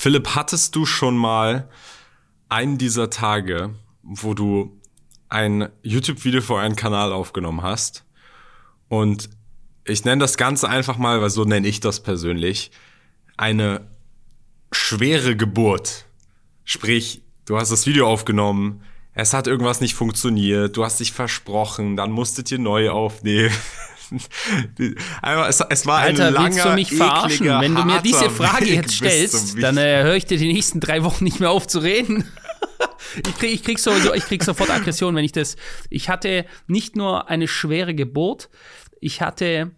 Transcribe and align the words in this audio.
Philipp, 0.00 0.36
hattest 0.36 0.76
du 0.76 0.86
schon 0.86 1.16
mal 1.16 1.68
einen 2.48 2.78
dieser 2.78 3.10
Tage, 3.10 3.74
wo 4.04 4.32
du 4.32 4.80
ein 5.28 5.70
YouTube-Video 5.82 6.40
für 6.40 6.60
einen 6.60 6.76
Kanal 6.76 7.12
aufgenommen 7.12 7.62
hast 7.62 8.04
und 8.86 9.28
ich 9.84 10.04
nenne 10.04 10.20
das 10.20 10.36
Ganze 10.36 10.68
einfach 10.68 10.98
mal, 10.98 11.20
weil 11.20 11.30
so 11.30 11.44
nenne 11.44 11.66
ich 11.66 11.80
das 11.80 12.00
persönlich, 12.00 12.70
eine 13.36 13.88
schwere 14.70 15.34
Geburt. 15.34 16.06
Sprich, 16.62 17.22
du 17.44 17.56
hast 17.56 17.72
das 17.72 17.84
Video 17.88 18.06
aufgenommen, 18.06 18.84
es 19.14 19.34
hat 19.34 19.48
irgendwas 19.48 19.80
nicht 19.80 19.94
funktioniert, 19.94 20.76
du 20.76 20.84
hast 20.84 21.00
dich 21.00 21.10
versprochen, 21.10 21.96
dann 21.96 22.12
musstet 22.12 22.52
ihr 22.52 22.60
neu 22.60 22.90
aufnehmen. 22.90 23.52
es, 25.48 25.60
es 25.68 25.86
war 25.86 25.98
Alter, 25.98 26.28
ein 26.28 26.34
langer, 26.34 26.50
willst 26.50 26.64
du 26.64 26.70
mich 26.70 26.94
verarschen? 26.94 27.46
Wenn 27.46 27.74
du 27.74 27.84
mir 27.84 28.00
diese 28.00 28.30
Frage 28.30 28.66
Weg 28.66 28.74
jetzt 28.74 28.94
stellst, 28.94 29.62
dann 29.62 29.76
äh, 29.76 30.02
höre 30.02 30.16
ich 30.16 30.26
dir 30.26 30.38
die 30.38 30.52
nächsten 30.52 30.80
drei 30.80 31.04
Wochen 31.04 31.24
nicht 31.24 31.40
mehr 31.40 31.50
auf 31.50 31.66
zu 31.66 31.78
reden. 31.80 32.24
ich, 33.16 33.38
krieg, 33.38 33.52
ich, 33.52 33.62
krieg 33.62 33.78
sowieso, 33.78 34.14
ich 34.14 34.24
krieg 34.24 34.42
sofort 34.42 34.70
Aggression, 34.70 35.14
wenn 35.14 35.24
ich 35.24 35.32
das. 35.32 35.56
Ich 35.90 36.08
hatte 36.08 36.46
nicht 36.66 36.96
nur 36.96 37.28
eine 37.28 37.48
schwere 37.48 37.94
Geburt, 37.94 38.48
ich 39.00 39.20
hatte 39.20 39.72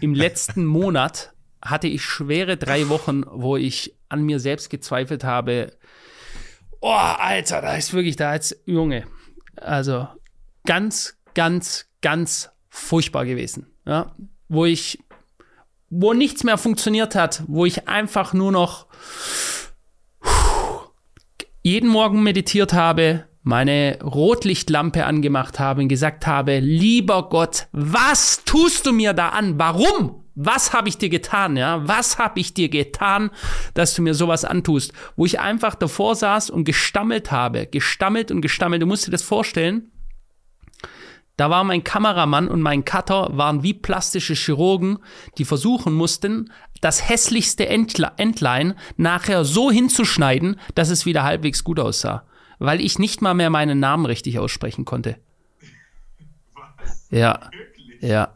im 0.00 0.14
letzten 0.14 0.64
Monat 0.64 1.32
hatte 1.60 1.88
ich 1.88 2.02
schwere 2.02 2.56
drei 2.56 2.88
Wochen, 2.88 3.22
wo 3.26 3.56
ich 3.56 3.96
an 4.08 4.22
mir 4.22 4.40
selbst 4.40 4.70
gezweifelt 4.70 5.24
habe. 5.24 5.76
Oh, 6.80 6.90
Alter, 6.90 7.62
da 7.62 7.76
ist 7.76 7.92
wirklich 7.92 8.16
da 8.16 8.34
jetzt 8.34 8.56
Junge. 8.66 9.04
Also 9.56 10.08
ganz, 10.64 11.16
ganz, 11.34 11.88
ganz 12.00 12.50
furchtbar 12.72 13.26
gewesen. 13.26 13.66
Ja? 13.84 14.14
Wo 14.48 14.64
ich, 14.64 14.98
wo 15.90 16.14
nichts 16.14 16.42
mehr 16.42 16.56
funktioniert 16.56 17.14
hat, 17.14 17.42
wo 17.46 17.66
ich 17.66 17.86
einfach 17.86 18.32
nur 18.32 18.50
noch 18.50 18.86
jeden 21.62 21.88
Morgen 21.88 22.22
meditiert 22.22 22.72
habe, 22.72 23.26
meine 23.42 23.98
Rotlichtlampe 24.02 25.04
angemacht 25.04 25.60
habe 25.60 25.82
und 25.82 25.88
gesagt 25.88 26.26
habe, 26.26 26.60
lieber 26.60 27.28
Gott, 27.28 27.66
was 27.72 28.44
tust 28.44 28.86
du 28.86 28.92
mir 28.92 29.12
da 29.12 29.30
an? 29.30 29.58
Warum? 29.58 30.24
Was 30.34 30.72
habe 30.72 30.88
ich 30.88 30.96
dir 30.96 31.10
getan, 31.10 31.58
ja? 31.58 31.86
Was 31.86 32.18
habe 32.18 32.40
ich 32.40 32.54
dir 32.54 32.70
getan, 32.70 33.30
dass 33.74 33.92
du 33.94 34.00
mir 34.00 34.14
sowas 34.14 34.46
antust? 34.46 34.94
Wo 35.14 35.26
ich 35.26 35.40
einfach 35.40 35.74
davor 35.74 36.14
saß 36.14 36.48
und 36.48 36.64
gestammelt 36.64 37.30
habe, 37.30 37.66
gestammelt 37.66 38.30
und 38.30 38.40
gestammelt. 38.40 38.80
Du 38.80 38.86
musst 38.86 39.06
dir 39.06 39.10
das 39.10 39.22
vorstellen. 39.22 39.91
Da 41.36 41.50
war 41.50 41.64
mein 41.64 41.82
Kameramann 41.82 42.48
und 42.48 42.60
mein 42.60 42.84
Cutter 42.84 43.28
waren 43.32 43.62
wie 43.62 43.74
plastische 43.74 44.34
Chirurgen, 44.34 44.98
die 45.38 45.44
versuchen 45.44 45.94
mussten, 45.94 46.52
das 46.80 47.08
hässlichste 47.08 47.68
Entlein 47.68 48.74
nachher 48.96 49.44
so 49.44 49.70
hinzuschneiden, 49.70 50.60
dass 50.74 50.90
es 50.90 51.06
wieder 51.06 51.22
halbwegs 51.22 51.64
gut 51.64 51.78
aussah. 51.78 52.24
Weil 52.58 52.80
ich 52.80 52.98
nicht 52.98 53.22
mal 53.22 53.34
mehr 53.34 53.50
meinen 53.50 53.80
Namen 53.80 54.06
richtig 54.06 54.38
aussprechen 54.38 54.84
konnte. 54.84 55.16
Was? 56.54 57.08
Ja. 57.10 57.40
Wirklich? 57.50 58.02
Ja. 58.02 58.34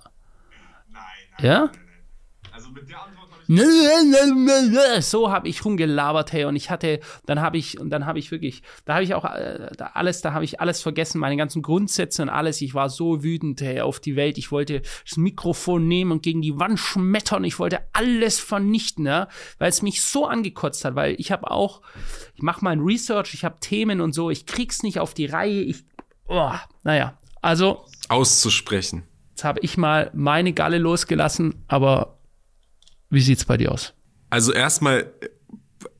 Nein, 0.90 1.02
nein, 1.38 1.44
ja? 1.44 1.70
So 5.00 5.30
habe 5.30 5.48
ich 5.48 5.64
rumgelabert, 5.64 6.32
hey, 6.32 6.44
und 6.44 6.56
ich 6.56 6.70
hatte, 6.70 7.00
dann 7.26 7.40
habe 7.40 7.58
ich, 7.58 7.78
und 7.78 7.90
dann 7.90 8.06
habe 8.06 8.18
ich 8.18 8.30
wirklich, 8.30 8.62
da 8.84 8.94
habe 8.94 9.04
ich 9.04 9.14
auch 9.14 9.24
äh, 9.24 9.70
da 9.76 9.90
alles, 9.94 10.20
da 10.20 10.32
habe 10.32 10.44
ich 10.44 10.60
alles 10.60 10.82
vergessen, 10.82 11.18
meine 11.18 11.36
ganzen 11.36 11.62
Grundsätze 11.62 12.22
und 12.22 12.28
alles. 12.28 12.60
Ich 12.60 12.74
war 12.74 12.88
so 12.88 13.22
wütend, 13.22 13.60
hey, 13.60 13.80
auf 13.80 14.00
die 14.00 14.16
Welt. 14.16 14.38
Ich 14.38 14.50
wollte 14.50 14.80
das 14.80 15.16
Mikrofon 15.16 15.86
nehmen 15.86 16.12
und 16.12 16.22
gegen 16.22 16.42
die 16.42 16.58
Wand 16.58 16.78
schmettern. 16.78 17.44
Ich 17.44 17.58
wollte 17.58 17.80
alles 17.92 18.40
vernichten, 18.40 19.06
ja, 19.06 19.28
weil 19.58 19.68
es 19.68 19.82
mich 19.82 20.02
so 20.02 20.26
angekotzt 20.26 20.84
hat, 20.84 20.94
weil 20.94 21.14
ich 21.18 21.32
habe 21.32 21.50
auch, 21.50 21.82
ich 22.34 22.42
mache 22.42 22.64
mein 22.64 22.80
Research, 22.80 23.34
ich 23.34 23.44
habe 23.44 23.60
Themen 23.60 24.00
und 24.00 24.12
so, 24.12 24.30
ich 24.30 24.46
krieg's 24.46 24.82
nicht 24.82 24.98
auf 24.98 25.14
die 25.14 25.26
Reihe. 25.26 25.62
Ich, 25.62 25.84
oh, 26.28 26.52
naja, 26.82 27.16
also 27.42 27.84
auszusprechen. 28.08 29.04
Jetzt 29.30 29.44
habe 29.44 29.60
ich 29.60 29.76
mal 29.76 30.10
meine 30.14 30.52
Galle 30.52 30.78
losgelassen, 30.78 31.62
aber 31.68 32.15
wie 33.10 33.20
sieht's 33.20 33.44
bei 33.44 33.56
dir 33.56 33.72
aus? 33.72 33.94
Also 34.30 34.52
erstmal, 34.52 35.12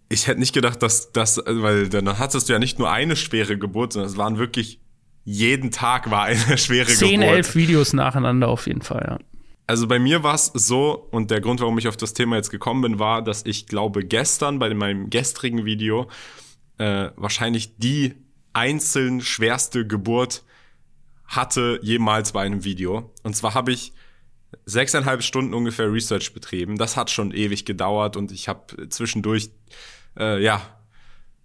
ich 0.09 0.27
hätte 0.27 0.41
nicht 0.41 0.53
gedacht, 0.53 0.83
dass 0.83 1.13
das, 1.13 1.41
weil 1.47 1.89
dann 1.89 2.19
hattest 2.19 2.49
du 2.49 2.53
ja 2.53 2.59
nicht 2.59 2.79
nur 2.79 2.91
eine 2.91 3.17
schwere 3.17 3.59
Geburt, 3.59 3.93
sondern 3.93 4.11
es 4.11 4.17
waren 4.17 4.39
wirklich 4.39 4.81
jeden 5.25 5.73
Tag 5.73 6.11
war 6.11 6.25
eine 6.25 6.39
schwere 6.59 6.87
Zehn, 6.87 6.97
Geburt. 6.97 6.99
Zehn, 6.99 7.23
elf 7.23 7.55
Videos 7.55 7.93
nacheinander 7.93 8.49
auf 8.49 8.67
jeden 8.67 8.83
Fall, 8.83 9.05
ja. 9.09 9.19
Also 9.69 9.89
bei 9.89 9.99
mir 9.99 10.23
war 10.23 10.37
es 10.37 10.47
so, 10.55 11.09
und 11.11 11.33
der 11.33 11.41
Grund, 11.41 11.61
warum 11.61 11.77
ich 11.79 11.89
auf 11.89 11.97
das 11.97 12.15
Thema 12.15 12.37
jetzt 12.37 12.51
gekommen 12.51 12.83
bin, 12.83 12.99
war, 13.01 13.23
dass 13.23 13.45
ich 13.45 13.67
glaube, 13.67 14.05
gestern 14.05 14.61
bei 14.61 14.73
meinem 14.73 15.11
gestrigen 15.11 15.65
Video 15.65 16.09
äh, 16.79 17.09
wahrscheinlich 17.17 17.77
die 17.77 18.15
einzeln 18.53 19.21
schwerste 19.21 19.85
Geburt 19.85 20.45
hatte 21.27 21.81
jemals 21.83 22.31
bei 22.31 22.43
einem 22.43 22.63
Video. 22.63 23.13
Und 23.25 23.35
zwar 23.35 23.55
habe 23.55 23.73
ich 23.73 23.93
sechseinhalb 24.65 25.23
Stunden 25.23 25.55
ungefähr 25.55 25.93
Research 25.93 26.33
betrieben. 26.33 26.79
Das 26.79 26.97
hat 26.97 27.11
schon 27.11 27.33
ewig 27.33 27.65
gedauert 27.65 28.17
und 28.17 28.33
ich 28.33 28.49
habe 28.49 28.89
zwischendurch, 28.89 29.51
äh, 30.19 30.43
ja, 30.43 30.63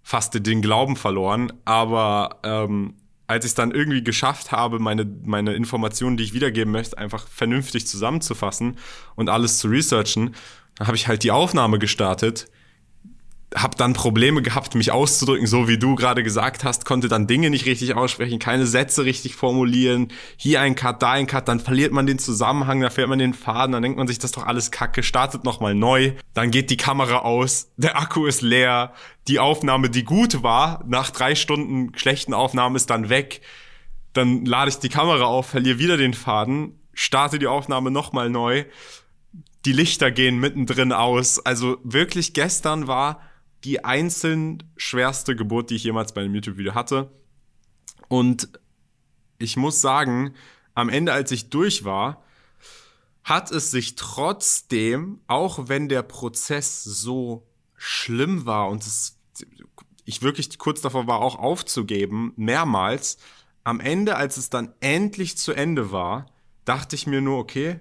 fast 0.02 0.34
den 0.34 0.62
Glauben 0.62 0.96
verloren. 0.96 1.52
Aber 1.64 2.40
ähm, 2.42 2.94
als 3.26 3.44
ich 3.44 3.50
es 3.50 3.54
dann 3.54 3.70
irgendwie 3.70 4.02
geschafft 4.02 4.52
habe, 4.52 4.78
meine, 4.78 5.04
meine 5.24 5.54
Informationen, 5.54 6.16
die 6.16 6.24
ich 6.24 6.34
wiedergeben 6.34 6.72
möchte, 6.72 6.98
einfach 6.98 7.26
vernünftig 7.28 7.86
zusammenzufassen 7.86 8.78
und 9.14 9.28
alles 9.28 9.58
zu 9.58 9.68
researchen, 9.68 10.34
habe 10.80 10.96
ich 10.96 11.08
halt 11.08 11.22
die 11.22 11.30
Aufnahme 11.30 11.78
gestartet 11.78 12.48
habe 13.54 13.76
dann 13.76 13.92
Probleme 13.92 14.42
gehabt, 14.42 14.74
mich 14.74 14.92
auszudrücken, 14.92 15.46
so 15.46 15.68
wie 15.68 15.78
du 15.78 15.94
gerade 15.94 16.22
gesagt 16.22 16.64
hast, 16.64 16.84
konnte 16.84 17.08
dann 17.08 17.26
Dinge 17.26 17.50
nicht 17.50 17.66
richtig 17.66 17.94
aussprechen, 17.94 18.38
keine 18.38 18.66
Sätze 18.66 19.04
richtig 19.04 19.34
formulieren, 19.34 20.08
hier 20.36 20.60
ein 20.60 20.74
Cut, 20.74 21.02
da 21.02 21.12
ein 21.12 21.26
Cut, 21.26 21.48
dann 21.48 21.60
verliert 21.60 21.92
man 21.92 22.06
den 22.06 22.18
Zusammenhang, 22.18 22.80
da 22.80 22.90
fährt 22.90 23.08
man 23.08 23.18
den 23.18 23.34
Faden, 23.34 23.72
dann 23.72 23.82
denkt 23.82 23.98
man 23.98 24.06
sich, 24.06 24.18
das 24.18 24.30
ist 24.30 24.36
doch 24.36 24.46
alles 24.46 24.70
Kacke, 24.70 25.02
startet 25.02 25.44
nochmal 25.44 25.74
neu, 25.74 26.12
dann 26.34 26.50
geht 26.50 26.70
die 26.70 26.76
Kamera 26.76 27.18
aus, 27.18 27.72
der 27.76 27.98
Akku 27.98 28.26
ist 28.26 28.42
leer, 28.42 28.92
die 29.28 29.38
Aufnahme, 29.38 29.90
die 29.90 30.04
gut 30.04 30.42
war, 30.42 30.82
nach 30.86 31.10
drei 31.10 31.34
Stunden 31.34 31.96
schlechten 31.96 32.34
Aufnahmen 32.34 32.76
ist 32.76 32.90
dann 32.90 33.08
weg, 33.08 33.42
dann 34.12 34.44
lade 34.44 34.70
ich 34.70 34.78
die 34.78 34.88
Kamera 34.88 35.24
auf, 35.24 35.46
verliere 35.46 35.78
wieder 35.78 35.96
den 35.96 36.14
Faden, 36.14 36.78
starte 36.94 37.38
die 37.38 37.46
Aufnahme 37.46 37.90
nochmal 37.90 38.30
neu, 38.30 38.64
die 39.64 39.72
Lichter 39.72 40.10
gehen 40.10 40.38
mittendrin 40.38 40.92
aus, 40.92 41.38
also 41.38 41.78
wirklich 41.84 42.34
gestern 42.34 42.86
war 42.86 43.20
die 43.64 43.84
einzeln 43.84 44.62
schwerste 44.76 45.36
Geburt, 45.36 45.70
die 45.70 45.76
ich 45.76 45.84
jemals 45.84 46.12
bei 46.12 46.22
einem 46.22 46.34
YouTube-Video 46.34 46.74
hatte. 46.74 47.10
Und 48.08 48.48
ich 49.38 49.56
muss 49.56 49.80
sagen, 49.80 50.34
am 50.74 50.88
Ende, 50.88 51.12
als 51.12 51.30
ich 51.30 51.50
durch 51.50 51.84
war, 51.84 52.22
hat 53.24 53.50
es 53.52 53.70
sich 53.70 53.94
trotzdem, 53.94 55.20
auch 55.26 55.68
wenn 55.68 55.88
der 55.88 56.02
Prozess 56.02 56.82
so 56.82 57.46
schlimm 57.76 58.46
war 58.46 58.68
und 58.68 58.82
es, 58.82 59.18
ich 60.04 60.22
wirklich 60.22 60.58
kurz 60.58 60.80
davor 60.80 61.06
war, 61.06 61.20
auch 61.20 61.38
aufzugeben, 61.38 62.32
mehrmals, 62.36 63.18
am 63.64 63.78
Ende, 63.78 64.16
als 64.16 64.36
es 64.36 64.50
dann 64.50 64.74
endlich 64.80 65.38
zu 65.38 65.52
Ende 65.52 65.92
war, 65.92 66.26
dachte 66.64 66.96
ich 66.96 67.06
mir 67.06 67.20
nur, 67.20 67.38
okay, 67.38 67.78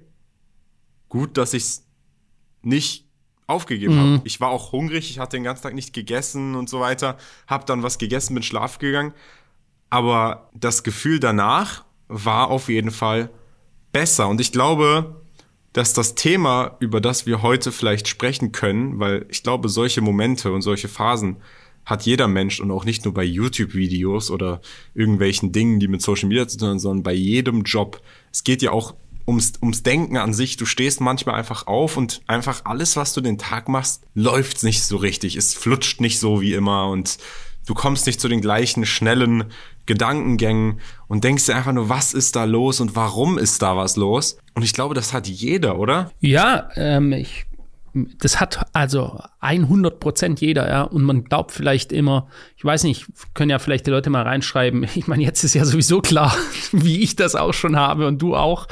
gut, 1.09 1.37
dass 1.37 1.53
ich 1.53 1.63
es 1.63 1.87
nicht 2.61 3.10
aufgegeben 3.51 3.95
mhm. 3.95 3.99
habe. 3.99 4.21
Ich 4.23 4.41
war 4.41 4.49
auch 4.49 4.71
hungrig, 4.71 5.09
ich 5.09 5.19
hatte 5.19 5.37
den 5.37 5.43
ganzen 5.43 5.63
Tag 5.63 5.73
nicht 5.73 5.93
gegessen 5.93 6.55
und 6.55 6.69
so 6.69 6.79
weiter, 6.79 7.17
habe 7.47 7.65
dann 7.65 7.83
was 7.83 7.97
gegessen, 7.97 8.33
bin 8.33 8.43
schlaf 8.43 8.79
gegangen. 8.79 9.13
Aber 9.89 10.49
das 10.53 10.83
Gefühl 10.83 11.19
danach 11.19 11.83
war 12.07 12.49
auf 12.49 12.69
jeden 12.69 12.91
Fall 12.91 13.29
besser. 13.91 14.27
Und 14.27 14.41
ich 14.41 14.51
glaube, 14.51 15.21
dass 15.73 15.93
das 15.93 16.15
Thema, 16.15 16.75
über 16.79 16.99
das 16.99 17.25
wir 17.25 17.41
heute 17.41 17.71
vielleicht 17.71 18.07
sprechen 18.07 18.51
können, 18.51 18.99
weil 18.99 19.25
ich 19.29 19.43
glaube, 19.43 19.69
solche 19.69 20.01
Momente 20.01 20.51
und 20.51 20.61
solche 20.61 20.87
Phasen 20.87 21.37
hat 21.85 22.03
jeder 22.03 22.27
Mensch 22.27 22.59
und 22.59 22.71
auch 22.71 22.85
nicht 22.85 23.05
nur 23.05 23.13
bei 23.13 23.23
YouTube-Videos 23.23 24.31
oder 24.31 24.61
irgendwelchen 24.93 25.51
Dingen, 25.51 25.79
die 25.79 25.87
mit 25.87 26.01
Social 26.01 26.27
Media 26.29 26.47
zu 26.47 26.57
tun 26.57 26.69
haben, 26.69 26.79
sondern 26.79 27.03
bei 27.03 27.13
jedem 27.13 27.63
Job. 27.63 28.01
Es 28.31 28.43
geht 28.43 28.61
ja 28.61 28.71
auch 28.71 28.93
ums, 29.27 29.53
ums 29.61 29.83
Denken 29.83 30.17
an 30.17 30.33
sich. 30.33 30.57
Du 30.57 30.65
stehst 30.65 31.01
manchmal 31.01 31.35
einfach 31.35 31.67
auf 31.67 31.97
und 31.97 32.21
einfach 32.27 32.61
alles, 32.65 32.95
was 32.95 33.13
du 33.13 33.21
den 33.21 33.37
Tag 33.37 33.69
machst, 33.69 34.03
läuft 34.13 34.63
nicht 34.63 34.83
so 34.83 34.97
richtig. 34.97 35.35
Es 35.35 35.53
flutscht 35.53 36.01
nicht 36.01 36.19
so 36.19 36.41
wie 36.41 36.53
immer 36.53 36.89
und 36.89 37.17
du 37.65 37.73
kommst 37.73 38.05
nicht 38.07 38.19
zu 38.19 38.27
den 38.27 38.41
gleichen 38.41 38.85
schnellen 38.85 39.45
Gedankengängen 39.85 40.79
und 41.07 41.23
denkst 41.23 41.45
dir 41.45 41.55
einfach 41.55 41.73
nur, 41.73 41.89
was 41.89 42.13
ist 42.13 42.35
da 42.35 42.45
los 42.45 42.79
und 42.79 42.95
warum 42.95 43.37
ist 43.37 43.61
da 43.61 43.75
was 43.75 43.95
los? 43.95 44.37
Und 44.53 44.63
ich 44.63 44.73
glaube, 44.73 44.93
das 44.93 45.13
hat 45.13 45.27
jeder, 45.27 45.79
oder? 45.79 46.11
Ja, 46.19 46.69
ähm, 46.75 47.13
ich 47.13 47.45
das 47.93 48.39
hat 48.39 48.65
also 48.73 49.19
100 49.39 49.99
Prozent 49.99 50.41
jeder, 50.41 50.69
ja. 50.69 50.83
Und 50.83 51.03
man 51.03 51.23
glaubt 51.23 51.51
vielleicht 51.51 51.91
immer, 51.91 52.27
ich 52.55 52.63
weiß 52.63 52.83
nicht, 52.83 53.07
können 53.33 53.49
ja 53.49 53.59
vielleicht 53.59 53.85
die 53.87 53.91
Leute 53.91 54.09
mal 54.09 54.23
reinschreiben. 54.23 54.85
Ich 54.95 55.07
meine, 55.07 55.23
jetzt 55.23 55.43
ist 55.43 55.53
ja 55.53 55.65
sowieso 55.65 56.01
klar, 56.01 56.35
wie 56.71 57.01
ich 57.01 57.15
das 57.15 57.35
auch 57.35 57.53
schon 57.53 57.75
habe 57.75 58.07
und 58.07 58.21
du 58.21 58.35
auch. 58.35 58.67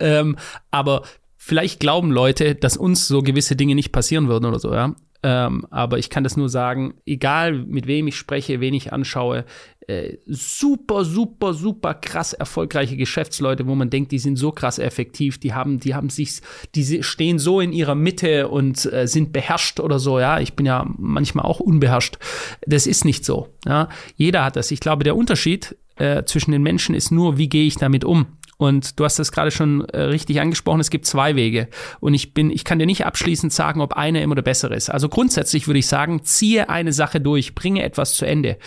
Ähm, 0.00 0.36
aber 0.70 1.02
vielleicht 1.36 1.80
glauben 1.80 2.10
Leute, 2.10 2.54
dass 2.54 2.76
uns 2.76 3.08
so 3.08 3.22
gewisse 3.22 3.56
Dinge 3.56 3.74
nicht 3.74 3.92
passieren 3.92 4.28
würden 4.28 4.44
oder 4.44 4.58
so, 4.58 4.74
ja. 4.74 4.94
Ähm, 5.22 5.66
aber 5.70 5.98
ich 5.98 6.10
kann 6.10 6.24
das 6.24 6.36
nur 6.36 6.48
sagen, 6.48 6.94
egal 7.04 7.52
mit 7.52 7.86
wem 7.86 8.06
ich 8.06 8.16
spreche, 8.16 8.60
wen 8.60 8.74
ich 8.74 8.92
anschaue, 8.92 9.44
äh, 9.88 10.18
super, 10.26 11.04
super, 11.04 11.54
super 11.54 11.94
krass 11.94 12.34
erfolgreiche 12.34 12.96
Geschäftsleute, 12.96 13.66
wo 13.66 13.74
man 13.74 13.88
denkt, 13.88 14.12
die 14.12 14.18
sind 14.18 14.36
so 14.36 14.52
krass 14.52 14.78
effektiv, 14.78 15.38
die 15.38 15.54
haben, 15.54 15.80
die 15.80 15.94
haben 15.94 16.10
sich, 16.10 16.42
die 16.74 17.02
stehen 17.02 17.38
so 17.38 17.60
in 17.60 17.72
ihrer 17.72 17.94
Mitte 17.94 18.48
und 18.48 18.84
äh, 18.92 19.06
sind 19.06 19.32
beherrscht 19.32 19.80
oder 19.80 19.98
so, 19.98 20.20
ja. 20.20 20.40
Ich 20.40 20.52
bin 20.52 20.66
ja 20.66 20.86
manchmal 20.98 21.46
auch 21.46 21.60
unbeherrscht. 21.60 22.18
Das 22.66 22.86
ist 22.86 23.04
nicht 23.06 23.24
so. 23.24 23.48
Ja. 23.66 23.88
Jeder 24.14 24.44
hat 24.44 24.56
das. 24.56 24.70
Ich 24.70 24.80
glaube, 24.80 25.04
der 25.04 25.16
Unterschied 25.16 25.74
äh, 25.96 26.24
zwischen 26.24 26.52
den 26.52 26.62
Menschen 26.62 26.94
ist 26.94 27.10
nur, 27.10 27.38
wie 27.38 27.48
gehe 27.48 27.66
ich 27.66 27.76
damit 27.76 28.04
um? 28.04 28.37
Und 28.58 28.98
du 28.98 29.04
hast 29.04 29.20
das 29.20 29.30
gerade 29.30 29.52
schon 29.52 29.84
äh, 29.84 30.00
richtig 30.00 30.40
angesprochen, 30.40 30.80
es 30.80 30.90
gibt 30.90 31.06
zwei 31.06 31.36
Wege. 31.36 31.68
Und 32.00 32.14
ich 32.14 32.34
bin, 32.34 32.50
ich 32.50 32.64
kann 32.64 32.80
dir 32.80 32.86
nicht 32.86 33.06
abschließend 33.06 33.52
sagen, 33.52 33.80
ob 33.80 33.92
einer 33.92 34.20
immer 34.20 34.34
der 34.34 34.42
bessere 34.42 34.74
ist. 34.74 34.90
Also 34.90 35.08
grundsätzlich 35.08 35.68
würde 35.68 35.78
ich 35.78 35.86
sagen, 35.86 36.24
ziehe 36.24 36.68
eine 36.68 36.92
Sache 36.92 37.20
durch, 37.20 37.54
bringe 37.54 37.84
etwas 37.84 38.14
zu 38.14 38.26
Ende. 38.26 38.58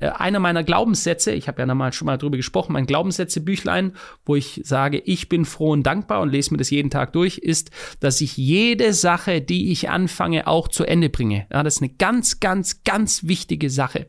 Äh, 0.00 0.08
einer 0.10 0.38
meiner 0.38 0.64
Glaubenssätze, 0.64 1.32
ich 1.32 1.48
habe 1.48 1.62
ja 1.62 1.66
nochmal 1.66 1.94
schon 1.94 2.04
mal 2.04 2.18
drüber 2.18 2.36
gesprochen, 2.36 2.74
mein 2.74 2.84
Glaubenssätze-Büchlein, 2.84 3.94
wo 4.26 4.36
ich 4.36 4.60
sage, 4.64 4.98
ich 4.98 5.30
bin 5.30 5.46
froh 5.46 5.72
und 5.72 5.82
dankbar 5.82 6.20
und 6.20 6.28
lese 6.28 6.52
mir 6.52 6.58
das 6.58 6.68
jeden 6.68 6.90
Tag 6.90 7.14
durch, 7.14 7.38
ist, 7.38 7.70
dass 8.00 8.20
ich 8.20 8.36
jede 8.36 8.92
Sache, 8.92 9.40
die 9.40 9.72
ich 9.72 9.88
anfange, 9.88 10.46
auch 10.46 10.68
zu 10.68 10.84
Ende 10.84 11.08
bringe. 11.08 11.46
Ja, 11.50 11.62
das 11.62 11.76
ist 11.76 11.82
eine 11.82 11.94
ganz, 11.94 12.38
ganz, 12.38 12.84
ganz 12.84 13.24
wichtige 13.24 13.70
Sache 13.70 14.08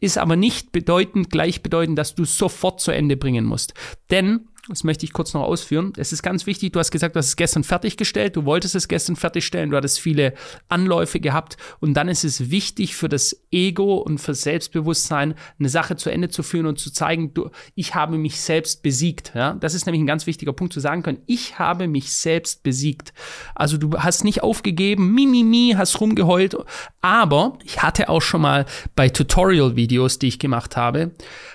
ist 0.00 0.18
aber 0.18 0.36
nicht 0.36 0.72
bedeutend, 0.72 1.30
gleichbedeutend, 1.30 1.98
dass 1.98 2.14
du 2.14 2.24
sofort 2.24 2.80
zu 2.80 2.90
Ende 2.90 3.16
bringen 3.16 3.44
musst. 3.44 3.74
Denn 4.10 4.48
das 4.68 4.84
möchte 4.84 5.04
ich 5.04 5.12
kurz 5.12 5.34
noch 5.34 5.42
ausführen. 5.42 5.92
Es 5.96 6.12
ist 6.12 6.22
ganz 6.22 6.46
wichtig, 6.46 6.72
du 6.72 6.78
hast 6.78 6.90
gesagt, 6.90 7.16
du 7.16 7.18
hast 7.18 7.28
es 7.28 7.36
gestern 7.36 7.64
fertiggestellt, 7.64 8.36
du 8.36 8.44
wolltest 8.44 8.74
es 8.74 8.88
gestern 8.88 9.16
fertigstellen, 9.16 9.70
du 9.70 9.76
hattest 9.76 9.98
viele 9.98 10.34
Anläufe 10.68 11.20
gehabt 11.20 11.56
und 11.80 11.94
dann 11.94 12.08
ist 12.08 12.24
es 12.24 12.50
wichtig 12.50 12.94
für 12.94 13.08
das 13.08 13.44
Ego 13.50 13.96
und 13.96 14.18
für 14.18 14.34
Selbstbewusstsein, 14.34 15.34
eine 15.58 15.68
Sache 15.68 15.96
zu 15.96 16.10
Ende 16.10 16.28
zu 16.28 16.42
führen 16.42 16.66
und 16.66 16.78
zu 16.78 16.92
zeigen, 16.92 17.32
du, 17.34 17.50
ich 17.74 17.94
habe 17.94 18.18
mich 18.18 18.40
selbst 18.40 18.82
besiegt. 18.82 19.32
Ja? 19.34 19.54
Das 19.54 19.74
ist 19.74 19.86
nämlich 19.86 20.02
ein 20.02 20.06
ganz 20.06 20.26
wichtiger 20.26 20.52
Punkt 20.52 20.72
zu 20.72 20.80
sagen 20.80 21.02
können. 21.02 21.22
Ich 21.26 21.58
habe 21.58 21.88
mich 21.88 22.12
selbst 22.12 22.62
besiegt. 22.62 23.12
Also 23.54 23.78
du 23.78 23.98
hast 23.98 24.24
nicht 24.24 24.42
aufgegeben, 24.42 25.12
mi, 25.14 25.26
mi, 25.26 25.74
hast 25.76 26.00
rumgeheult, 26.00 26.56
aber 27.00 27.58
ich 27.64 27.82
hatte 27.82 28.08
auch 28.08 28.22
schon 28.22 28.42
mal 28.42 28.66
bei 28.94 29.08
Tutorial-Videos, 29.08 30.18
die 30.18 30.28
ich 30.28 30.38
gemacht 30.38 30.76
habe, 30.76 31.12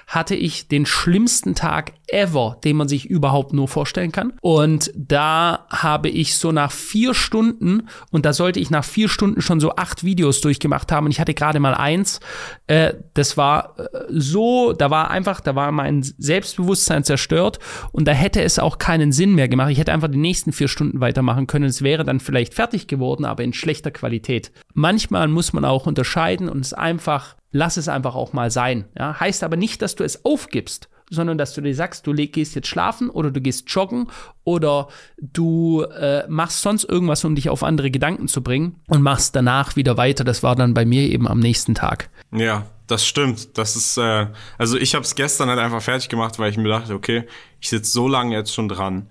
hatte 0.07 0.35
ich 0.35 0.67
den 0.67 0.85
schlimmsten 0.85 1.55
Tag 1.55 1.93
ever, 2.07 2.57
den 2.63 2.75
man 2.75 2.87
sich 2.87 3.09
überhaupt 3.09 3.53
nur 3.53 3.67
vorstellen 3.67 4.11
kann. 4.11 4.33
Und 4.41 4.91
da 4.95 5.65
habe 5.69 6.09
ich 6.09 6.37
so 6.37 6.51
nach 6.51 6.71
vier 6.71 7.13
Stunden, 7.13 7.87
und 8.11 8.25
da 8.25 8.33
sollte 8.33 8.59
ich 8.59 8.69
nach 8.69 8.83
vier 8.83 9.09
Stunden 9.09 9.41
schon 9.41 9.59
so 9.59 9.75
acht 9.75 10.03
Videos 10.03 10.41
durchgemacht 10.41 10.91
haben, 10.91 11.05
und 11.05 11.11
ich 11.11 11.19
hatte 11.19 11.33
gerade 11.33 11.59
mal 11.59 11.73
eins, 11.73 12.19
äh, 12.67 12.93
das 13.13 13.37
war 13.37 13.75
äh, 13.77 13.83
so, 14.09 14.73
da 14.73 14.89
war 14.89 15.09
einfach, 15.11 15.39
da 15.39 15.55
war 15.55 15.71
mein 15.71 16.03
Selbstbewusstsein 16.03 17.03
zerstört 17.03 17.59
und 17.91 18.07
da 18.07 18.11
hätte 18.11 18.41
es 18.41 18.59
auch 18.59 18.77
keinen 18.77 19.11
Sinn 19.11 19.35
mehr 19.35 19.47
gemacht. 19.47 19.71
Ich 19.71 19.79
hätte 19.79 19.93
einfach 19.93 20.09
die 20.09 20.17
nächsten 20.17 20.51
vier 20.51 20.67
Stunden 20.67 20.99
weitermachen 20.99 21.47
können. 21.47 21.65
Es 21.65 21.81
wäre 21.81 22.03
dann 22.03 22.19
vielleicht 22.19 22.53
fertig 22.53 22.87
geworden, 22.87 23.25
aber 23.25 23.43
in 23.43 23.53
schlechter 23.53 23.91
Qualität. 23.91 24.51
Manchmal 24.73 25.27
muss 25.27 25.53
man 25.53 25.65
auch 25.65 25.85
unterscheiden 25.85 26.49
und 26.49 26.61
es 26.61 26.73
einfach 26.73 27.35
lass 27.53 27.77
es 27.77 27.87
einfach 27.87 28.15
auch 28.15 28.33
mal 28.33 28.51
sein. 28.51 28.85
Ja? 28.97 29.19
Heißt 29.19 29.43
aber 29.43 29.55
nicht, 29.55 29.81
dass 29.81 29.95
du 29.95 30.03
es 30.03 30.25
aufgibst, 30.25 30.89
sondern 31.13 31.37
dass 31.37 31.53
du 31.53 31.61
dir 31.61 31.75
sagst, 31.75 32.07
du 32.07 32.13
gehst 32.13 32.55
jetzt 32.55 32.67
schlafen 32.67 33.09
oder 33.09 33.31
du 33.31 33.41
gehst 33.41 33.69
joggen 33.69 34.07
oder 34.43 34.87
du 35.21 35.81
äh, 35.81 36.27
machst 36.27 36.61
sonst 36.61 36.83
irgendwas, 36.85 37.23
um 37.23 37.35
dich 37.35 37.49
auf 37.49 37.63
andere 37.63 37.91
Gedanken 37.91 38.27
zu 38.27 38.41
bringen 38.41 38.75
und 38.87 39.01
machst 39.01 39.35
danach 39.35 39.75
wieder 39.75 39.97
weiter. 39.97 40.23
Das 40.23 40.43
war 40.43 40.55
dann 40.55 40.73
bei 40.73 40.85
mir 40.85 41.03
eben 41.03 41.27
am 41.27 41.39
nächsten 41.39 41.75
Tag. 41.75 42.09
Ja, 42.31 42.65
das 42.87 43.05
stimmt. 43.05 43.57
Das 43.57 43.75
ist, 43.75 43.97
äh, 43.97 44.27
also 44.57 44.77
ich 44.77 44.95
habe 44.95 45.05
es 45.05 45.15
gestern 45.15 45.49
halt 45.49 45.59
einfach 45.59 45.81
fertig 45.81 46.09
gemacht, 46.09 46.39
weil 46.39 46.51
ich 46.51 46.57
mir 46.57 46.69
dachte, 46.69 46.93
okay, 46.93 47.23
ich 47.59 47.69
sitze 47.69 47.91
so 47.91 48.07
lange 48.07 48.35
jetzt 48.35 48.53
schon 48.53 48.67
dran. 48.67 49.07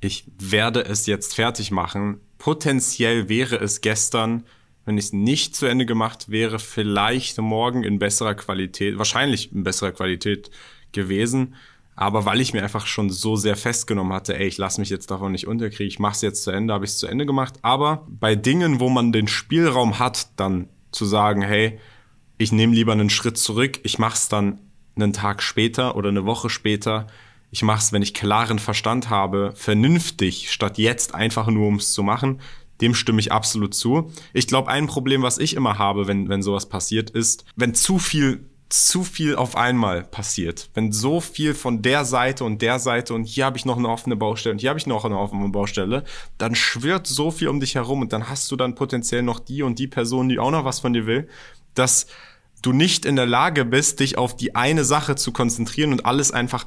Ich 0.00 0.24
werde 0.38 0.84
es 0.84 1.06
jetzt 1.06 1.34
fertig 1.34 1.70
machen. 1.70 2.20
Potenziell 2.38 3.28
wäre 3.28 3.56
es 3.56 3.80
gestern 3.80 4.44
wenn 4.84 4.98
ich 4.98 5.06
es 5.06 5.12
nicht 5.12 5.54
zu 5.54 5.66
Ende 5.66 5.86
gemacht 5.86 6.28
wäre, 6.28 6.58
vielleicht 6.58 7.38
morgen 7.38 7.84
in 7.84 7.98
besserer 7.98 8.34
Qualität, 8.34 8.98
wahrscheinlich 8.98 9.52
in 9.52 9.62
besserer 9.62 9.92
Qualität 9.92 10.50
gewesen. 10.92 11.54
Aber 11.94 12.24
weil 12.24 12.40
ich 12.40 12.54
mir 12.54 12.62
einfach 12.62 12.86
schon 12.86 13.10
so 13.10 13.36
sehr 13.36 13.56
festgenommen 13.56 14.12
hatte, 14.12 14.38
ey, 14.38 14.46
ich 14.46 14.58
lasse 14.58 14.80
mich 14.80 14.88
jetzt 14.88 15.10
davon 15.10 15.32
nicht 15.32 15.46
unterkriegen, 15.46 15.88
ich 15.88 15.98
mache 15.98 16.14
es 16.14 16.22
jetzt 16.22 16.42
zu 16.42 16.50
Ende, 16.50 16.72
habe 16.72 16.84
ich 16.84 16.92
es 16.92 16.98
zu 16.98 17.06
Ende 17.06 17.26
gemacht. 17.26 17.54
Aber 17.62 18.06
bei 18.08 18.34
Dingen, 18.34 18.80
wo 18.80 18.88
man 18.88 19.12
den 19.12 19.28
Spielraum 19.28 19.98
hat, 19.98 20.28
dann 20.36 20.68
zu 20.90 21.04
sagen, 21.04 21.42
hey, 21.42 21.78
ich 22.38 22.50
nehme 22.50 22.74
lieber 22.74 22.92
einen 22.92 23.10
Schritt 23.10 23.36
zurück, 23.36 23.80
ich 23.82 23.98
mache 23.98 24.14
es 24.14 24.28
dann 24.28 24.60
einen 24.96 25.12
Tag 25.12 25.42
später 25.42 25.96
oder 25.96 26.08
eine 26.08 26.24
Woche 26.24 26.50
später. 26.50 27.06
Ich 27.50 27.62
mache 27.62 27.80
es, 27.80 27.92
wenn 27.92 28.02
ich 28.02 28.14
klaren 28.14 28.58
Verstand 28.58 29.10
habe, 29.10 29.52
vernünftig, 29.54 30.50
statt 30.50 30.78
jetzt 30.78 31.14
einfach 31.14 31.48
nur, 31.48 31.68
um 31.68 31.76
es 31.76 31.92
zu 31.92 32.02
machen 32.02 32.40
dem 32.82 32.94
stimme 32.94 33.20
ich 33.20 33.32
absolut 33.32 33.74
zu. 33.74 34.10
Ich 34.34 34.48
glaube, 34.48 34.68
ein 34.68 34.88
Problem, 34.88 35.22
was 35.22 35.38
ich 35.38 35.54
immer 35.54 35.78
habe, 35.78 36.08
wenn, 36.08 36.28
wenn 36.28 36.42
sowas 36.42 36.68
passiert, 36.68 37.10
ist, 37.10 37.44
wenn 37.54 37.74
zu 37.74 37.98
viel 37.98 38.50
zu 38.72 39.04
viel 39.04 39.36
auf 39.36 39.56
einmal 39.56 40.02
passiert. 40.02 40.70
Wenn 40.74 40.92
so 40.92 41.20
viel 41.20 41.54
von 41.54 41.82
der 41.82 42.04
Seite 42.04 42.44
und 42.44 42.62
der 42.62 42.78
Seite 42.78 43.12
und 43.12 43.24
hier 43.24 43.44
habe 43.44 43.58
ich 43.58 43.64
noch 43.64 43.76
eine 43.76 43.88
offene 43.88 44.16
Baustelle 44.16 44.54
und 44.54 44.60
hier 44.60 44.70
habe 44.70 44.78
ich 44.78 44.86
noch 44.86 45.04
eine 45.04 45.18
offene 45.18 45.48
Baustelle, 45.50 46.04
dann 46.38 46.54
schwirrt 46.54 47.06
so 47.06 47.30
viel 47.30 47.48
um 47.48 47.60
dich 47.60 47.74
herum 47.74 48.00
und 48.00 48.12
dann 48.12 48.28
hast 48.30 48.50
du 48.50 48.56
dann 48.56 48.74
potenziell 48.74 49.22
noch 49.22 49.40
die 49.40 49.62
und 49.62 49.78
die 49.78 49.88
Person, 49.88 50.28
die 50.28 50.38
auch 50.38 50.50
noch 50.50 50.64
was 50.64 50.80
von 50.80 50.92
dir 50.94 51.06
will, 51.06 51.28
dass 51.74 52.06
du 52.62 52.72
nicht 52.72 53.04
in 53.04 53.16
der 53.16 53.26
Lage 53.26 53.64
bist, 53.64 54.00
dich 54.00 54.16
auf 54.16 54.36
die 54.36 54.54
eine 54.54 54.84
Sache 54.84 55.16
zu 55.16 55.32
konzentrieren 55.32 55.92
und 55.92 56.06
alles 56.06 56.30
einfach 56.30 56.64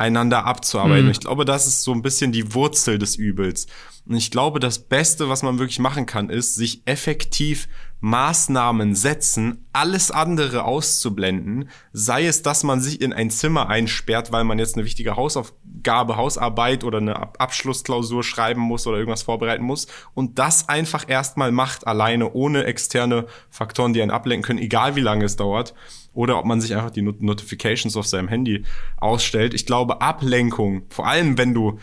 nacheinander 0.00 0.46
abzuarbeiten. 0.46 1.04
Mhm. 1.04 1.10
Ich 1.10 1.20
glaube, 1.20 1.44
das 1.44 1.66
ist 1.66 1.82
so 1.82 1.92
ein 1.92 2.02
bisschen 2.02 2.32
die 2.32 2.54
Wurzel 2.54 2.98
des 2.98 3.16
Übels. 3.16 3.66
Und 4.08 4.16
ich 4.16 4.30
glaube, 4.30 4.58
das 4.58 4.78
Beste, 4.78 5.28
was 5.28 5.42
man 5.42 5.58
wirklich 5.58 5.78
machen 5.78 6.06
kann, 6.06 6.30
ist, 6.30 6.54
sich 6.54 6.82
effektiv 6.86 7.68
Maßnahmen 8.00 8.94
setzen, 8.94 9.66
alles 9.74 10.10
andere 10.10 10.64
auszublenden, 10.64 11.68
sei 11.92 12.26
es, 12.26 12.40
dass 12.40 12.64
man 12.64 12.80
sich 12.80 13.02
in 13.02 13.12
ein 13.12 13.28
Zimmer 13.28 13.68
einsperrt, 13.68 14.32
weil 14.32 14.44
man 14.44 14.58
jetzt 14.58 14.74
eine 14.74 14.86
wichtige 14.86 15.16
Hausaufgabe, 15.16 16.16
Hausarbeit 16.16 16.82
oder 16.82 16.96
eine 16.96 17.16
Abschlussklausur 17.38 18.24
schreiben 18.24 18.62
muss 18.62 18.86
oder 18.86 18.96
irgendwas 18.96 19.22
vorbereiten 19.22 19.64
muss 19.64 19.86
und 20.14 20.38
das 20.38 20.70
einfach 20.70 21.04
erstmal 21.06 21.52
macht, 21.52 21.86
alleine, 21.86 22.32
ohne 22.32 22.64
externe 22.64 23.26
Faktoren, 23.50 23.92
die 23.92 24.00
einen 24.00 24.10
ablenken 24.10 24.46
können, 24.46 24.64
egal 24.64 24.96
wie 24.96 25.02
lange 25.02 25.26
es 25.26 25.36
dauert 25.36 25.74
oder 26.12 26.38
ob 26.38 26.44
man 26.44 26.60
sich 26.60 26.74
einfach 26.74 26.90
die 26.90 27.02
Notifications 27.02 27.96
auf 27.96 28.06
seinem 28.06 28.28
Handy 28.28 28.64
ausstellt. 28.96 29.54
Ich 29.54 29.66
glaube, 29.66 30.00
Ablenkung, 30.00 30.82
vor 30.90 31.06
allem 31.06 31.38
wenn 31.38 31.54
du 31.54 31.78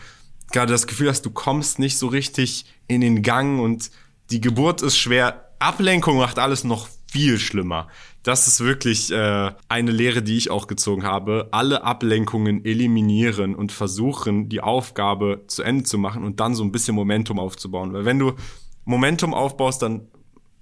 gerade 0.50 0.72
das 0.72 0.86
Gefühl 0.86 1.08
hast, 1.08 1.22
du 1.22 1.30
kommst 1.30 1.78
nicht 1.78 1.98
so 1.98 2.06
richtig 2.08 2.66
in 2.86 3.00
den 3.00 3.22
Gang 3.22 3.60
und 3.60 3.90
die 4.30 4.40
Geburt 4.40 4.82
ist 4.82 4.98
schwer. 4.98 5.50
Ablenkung 5.58 6.18
macht 6.18 6.38
alles 6.38 6.64
noch 6.64 6.88
viel 7.10 7.38
schlimmer. 7.38 7.88
Das 8.22 8.46
ist 8.46 8.60
wirklich 8.60 9.10
äh, 9.10 9.50
eine 9.68 9.90
Lehre, 9.90 10.22
die 10.22 10.36
ich 10.36 10.50
auch 10.50 10.66
gezogen 10.66 11.04
habe. 11.04 11.48
Alle 11.50 11.82
Ablenkungen 11.82 12.64
eliminieren 12.64 13.54
und 13.54 13.72
versuchen, 13.72 14.48
die 14.48 14.60
Aufgabe 14.60 15.44
zu 15.46 15.62
Ende 15.62 15.84
zu 15.84 15.96
machen 15.96 16.24
und 16.24 16.38
dann 16.40 16.54
so 16.54 16.62
ein 16.62 16.72
bisschen 16.72 16.94
Momentum 16.94 17.38
aufzubauen. 17.38 17.94
Weil 17.94 18.04
wenn 18.04 18.18
du 18.18 18.34
Momentum 18.84 19.32
aufbaust, 19.32 19.82
dann 19.82 20.08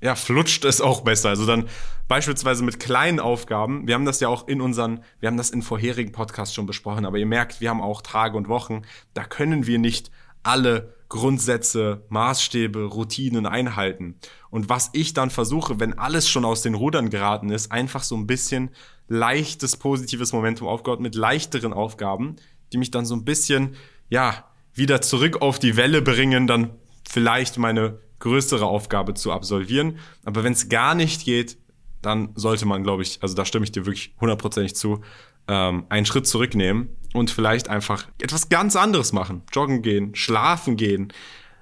ja, 0.00 0.14
flutscht 0.14 0.64
es 0.64 0.80
auch 0.80 1.00
besser. 1.00 1.30
Also 1.30 1.46
dann 1.46 1.68
beispielsweise 2.08 2.62
mit 2.64 2.78
kleinen 2.78 3.20
Aufgaben. 3.20 3.86
Wir 3.86 3.94
haben 3.94 4.04
das 4.04 4.20
ja 4.20 4.28
auch 4.28 4.46
in 4.48 4.60
unseren, 4.60 5.02
wir 5.20 5.28
haben 5.28 5.36
das 5.36 5.50
in 5.50 5.62
vorherigen 5.62 6.12
Podcasts 6.12 6.54
schon 6.54 6.66
besprochen, 6.66 7.06
aber 7.06 7.18
ihr 7.18 7.26
merkt, 7.26 7.60
wir 7.60 7.70
haben 7.70 7.80
auch 7.80 8.02
Tage 8.02 8.36
und 8.36 8.48
Wochen. 8.48 8.82
Da 9.14 9.24
können 9.24 9.66
wir 9.66 9.78
nicht 9.78 10.10
alle 10.42 10.94
Grundsätze, 11.08 12.04
Maßstäbe, 12.08 12.84
Routinen 12.84 13.46
einhalten. 13.46 14.16
Und 14.50 14.68
was 14.68 14.90
ich 14.92 15.14
dann 15.14 15.30
versuche, 15.30 15.80
wenn 15.80 15.98
alles 15.98 16.28
schon 16.28 16.44
aus 16.44 16.62
den 16.62 16.74
Rudern 16.74 17.10
geraten 17.10 17.50
ist, 17.50 17.70
einfach 17.72 18.02
so 18.02 18.16
ein 18.16 18.26
bisschen 18.26 18.70
leichtes, 19.08 19.76
positives 19.76 20.32
Momentum 20.32 20.68
aufgebaut 20.68 21.00
mit 21.00 21.14
leichteren 21.14 21.72
Aufgaben, 21.72 22.36
die 22.72 22.78
mich 22.78 22.90
dann 22.90 23.06
so 23.06 23.14
ein 23.14 23.24
bisschen, 23.24 23.76
ja, 24.08 24.44
wieder 24.74 25.00
zurück 25.00 25.42
auf 25.42 25.58
die 25.58 25.76
Welle 25.76 26.02
bringen, 26.02 26.46
dann 26.46 26.70
vielleicht 27.08 27.56
meine 27.56 28.00
größere 28.18 28.64
Aufgabe 28.64 29.14
zu 29.14 29.32
absolvieren. 29.32 29.98
Aber 30.24 30.44
wenn 30.44 30.52
es 30.52 30.68
gar 30.68 30.94
nicht 30.94 31.24
geht, 31.24 31.58
dann 32.02 32.30
sollte 32.34 32.66
man, 32.66 32.82
glaube 32.82 33.02
ich, 33.02 33.18
also 33.22 33.34
da 33.34 33.44
stimme 33.44 33.64
ich 33.64 33.72
dir 33.72 33.86
wirklich 33.86 34.14
hundertprozentig 34.20 34.76
zu, 34.76 35.02
ähm, 35.48 35.84
einen 35.88 36.06
Schritt 36.06 36.26
zurücknehmen 36.26 36.88
und 37.14 37.30
vielleicht 37.30 37.68
einfach 37.68 38.06
etwas 38.20 38.48
ganz 38.48 38.76
anderes 38.76 39.12
machen. 39.12 39.42
Joggen 39.52 39.82
gehen, 39.82 40.14
schlafen 40.14 40.76
gehen, 40.76 41.12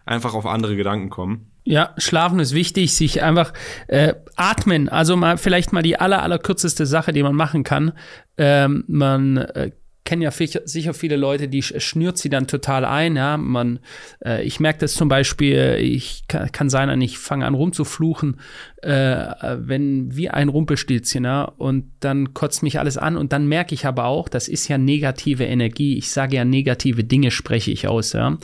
einfach 0.05 0.35
auf 0.35 0.47
andere 0.47 0.77
Gedanken 0.77 1.11
kommen. 1.11 1.51
Ja, 1.65 1.95
schlafen 1.97 2.41
ist 2.41 2.53
wichtig, 2.53 2.95
sich 2.95 3.23
einfach 3.23 3.55
äh, 3.89 4.15
atmen. 4.37 4.91
Also 4.91 5.17
mal 5.17 5.39
vielleicht 5.39 5.73
mal 5.73 5.83
die 5.83 5.99
aller, 5.99 6.23
aller 6.23 6.39
kürzeste 6.39 6.85
Sache, 6.85 7.13
die 7.13 7.23
man 7.23 7.35
machen 7.35 7.65
kann. 7.65 7.93
Ähm, 8.37 8.85
man 8.87 9.39
äh, 9.39 9.71
kennen 10.05 10.21
ja 10.21 10.31
sicher 10.31 10.93
viele 10.93 11.17
Leute, 11.17 11.49
die 11.49 11.63
schnürt 11.63 12.19
sie 12.19 12.29
dann 12.29 12.47
total 12.47 12.85
ein. 12.85 13.17
Ja, 13.17 13.39
man, 13.39 13.79
äh, 14.25 14.45
ich 14.45 14.61
merke 14.61 14.81
das 14.81 14.95
zum 14.95 15.09
Beispiel, 15.09 15.79
ich 15.81 16.25
kann, 16.29 16.53
kann 16.53 16.69
sein, 16.69 17.01
ich 17.01 17.19
fange 17.19 17.47
an 17.47 17.55
rumzufluchen, 17.55 18.39
äh, 18.83 19.27
wenn 19.57 20.15
wie 20.15 20.29
ein 20.29 20.51
Rumpelstilzchen, 20.51 21.25
ja, 21.25 21.45
und 21.45 21.91
dann 22.01 22.35
kotzt 22.35 22.63
mich 22.63 22.79
alles 22.79 22.99
an 22.99 23.17
und 23.17 23.33
dann 23.33 23.47
merke 23.47 23.75
ich 23.75 23.87
aber 23.87 24.05
auch, 24.05 24.29
das 24.29 24.49
ist 24.49 24.69
ja 24.69 24.77
negative 24.77 25.45
Energie. 25.45 25.97
Ich 25.97 26.11
sage 26.11 26.37
ja 26.37 26.45
negative 26.45 27.05
Dinge 27.05 27.31
spreche 27.31 27.71
ich 27.71 27.89
aus, 27.89 28.13
ja. 28.13 28.37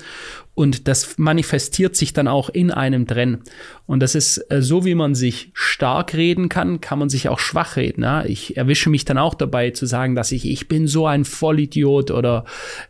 Und 0.60 0.88
das 0.88 1.16
manifestiert 1.16 1.96
sich 1.96 2.12
dann 2.12 2.28
auch 2.28 2.50
in 2.50 2.70
einem 2.70 3.06
drin. 3.06 3.38
Und 3.86 4.00
das 4.00 4.14
ist 4.14 4.44
äh, 4.50 4.60
so, 4.60 4.84
wie 4.84 4.94
man 4.94 5.14
sich 5.14 5.52
stark 5.54 6.12
reden 6.12 6.50
kann, 6.50 6.82
kann 6.82 6.98
man 6.98 7.08
sich 7.08 7.30
auch 7.30 7.38
schwach 7.38 7.76
reden. 7.76 8.02
Ja? 8.02 8.26
Ich 8.26 8.58
erwische 8.58 8.90
mich 8.90 9.06
dann 9.06 9.16
auch 9.16 9.32
dabei 9.32 9.70
zu 9.70 9.86
sagen, 9.86 10.14
dass 10.14 10.32
ich, 10.32 10.46
ich 10.46 10.68
bin 10.68 10.86
so 10.86 11.06
ein 11.06 11.24
Vollidiot 11.24 12.10
oder 12.10 12.44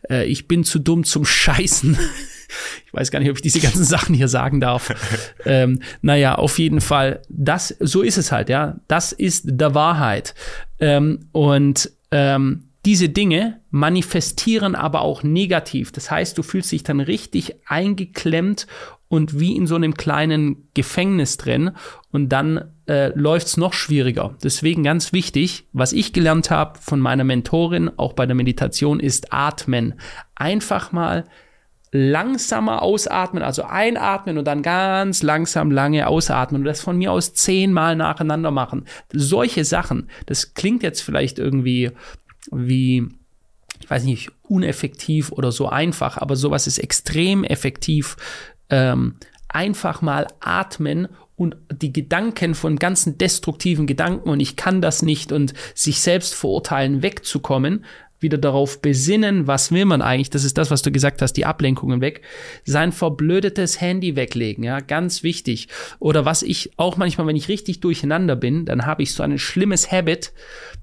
äh, 0.09 0.25
ich 0.25 0.49
bin 0.49 0.65
zu 0.65 0.79
dumm 0.79 1.05
zum 1.05 1.23
Scheißen. 1.23 1.97
ich 2.85 2.93
weiß 2.93 3.09
gar 3.09 3.19
nicht, 3.19 3.29
ob 3.29 3.37
ich 3.37 3.41
diese 3.41 3.61
ganzen 3.61 3.85
Sachen 3.85 4.15
hier 4.15 4.27
sagen 4.27 4.59
darf. 4.59 4.93
ähm, 5.45 5.79
naja, 6.01 6.35
auf 6.35 6.59
jeden 6.59 6.81
Fall, 6.81 7.21
das, 7.29 7.73
so 7.79 8.01
ist 8.01 8.17
es 8.17 8.33
halt, 8.33 8.49
ja. 8.49 8.81
Das 8.89 9.13
ist 9.13 9.45
der 9.47 9.73
Wahrheit. 9.75 10.35
Ähm, 10.77 11.29
und 11.31 11.89
ähm, 12.11 12.70
diese 12.85 13.09
Dinge 13.09 13.61
manifestieren 13.69 14.75
aber 14.75 15.01
auch 15.01 15.23
negativ. 15.23 15.91
Das 15.91 16.09
heißt, 16.09 16.37
du 16.37 16.43
fühlst 16.43 16.71
dich 16.71 16.83
dann 16.83 16.99
richtig 16.99 17.55
eingeklemmt 17.67 18.65
und 19.07 19.39
wie 19.39 19.55
in 19.55 19.67
so 19.67 19.75
einem 19.75 19.93
kleinen 19.93 20.69
Gefängnis 20.73 21.37
drin 21.37 21.71
und 22.11 22.29
dann 22.29 22.71
äh, 22.87 23.09
läuft 23.13 23.47
es 23.47 23.57
noch 23.57 23.73
schwieriger. 23.73 24.35
Deswegen 24.43 24.83
ganz 24.83 25.13
wichtig, 25.13 25.67
was 25.73 25.93
ich 25.93 26.13
gelernt 26.13 26.49
habe 26.49 26.79
von 26.79 26.99
meiner 26.99 27.23
Mentorin, 27.23 27.91
auch 27.97 28.13
bei 28.13 28.25
der 28.25 28.35
Meditation, 28.35 28.99
ist 28.99 29.33
atmen. 29.33 29.95
Einfach 30.33 30.91
mal 30.91 31.25
langsamer 31.91 32.81
ausatmen, 32.81 33.43
also 33.43 33.63
einatmen 33.63 34.37
und 34.37 34.45
dann 34.45 34.61
ganz 34.61 35.23
langsam 35.23 35.71
lange 35.71 36.07
ausatmen 36.07 36.61
und 36.61 36.65
das 36.65 36.81
von 36.81 36.97
mir 36.97 37.11
aus 37.11 37.33
zehnmal 37.33 37.97
nacheinander 37.97 38.51
machen. 38.51 38.85
Solche 39.11 39.65
Sachen, 39.65 40.09
das 40.25 40.53
klingt 40.53 40.83
jetzt 40.83 41.01
vielleicht 41.01 41.37
irgendwie 41.37 41.91
wie, 42.51 43.07
ich 43.79 43.89
weiß 43.89 44.03
nicht, 44.03 44.31
uneffektiv 44.43 45.31
oder 45.31 45.51
so 45.51 45.67
einfach, 45.67 46.17
aber 46.17 46.35
sowas 46.35 46.67
ist 46.67 46.79
extrem 46.79 47.43
effektiv. 47.43 48.17
Ähm, 48.69 49.15
einfach 49.49 50.01
mal 50.01 50.27
atmen 50.39 51.09
und 51.35 51.57
die 51.71 51.91
Gedanken 51.91 52.55
von 52.55 52.77
ganzen 52.77 53.17
destruktiven 53.17 53.87
Gedanken 53.87 54.29
und 54.29 54.39
ich 54.39 54.55
kann 54.55 54.81
das 54.81 55.01
nicht 55.01 55.31
und 55.31 55.53
sich 55.75 55.99
selbst 55.99 56.35
verurteilen 56.35 57.01
wegzukommen, 57.01 57.83
wieder 58.21 58.37
darauf 58.37 58.81
besinnen, 58.81 59.47
was 59.47 59.71
will 59.71 59.85
man 59.85 60.01
eigentlich, 60.01 60.29
das 60.29 60.43
ist 60.43 60.57
das, 60.57 60.71
was 60.71 60.81
du 60.81 60.91
gesagt 60.91 61.21
hast, 61.21 61.33
die 61.33 61.45
Ablenkungen 61.45 62.01
weg, 62.01 62.21
sein 62.63 62.91
verblödetes 62.91 63.81
Handy 63.81 64.15
weglegen, 64.15 64.63
ja, 64.63 64.79
ganz 64.79 65.23
wichtig. 65.23 65.67
Oder 65.99 66.25
was 66.25 66.43
ich 66.43 66.71
auch 66.77 66.97
manchmal, 66.97 67.27
wenn 67.27 67.35
ich 67.35 67.49
richtig 67.49 67.79
durcheinander 67.79 68.35
bin, 68.35 68.65
dann 68.65 68.85
habe 68.85 69.03
ich 69.03 69.13
so 69.13 69.23
ein 69.23 69.37
schlimmes 69.37 69.91
Habit, 69.91 70.33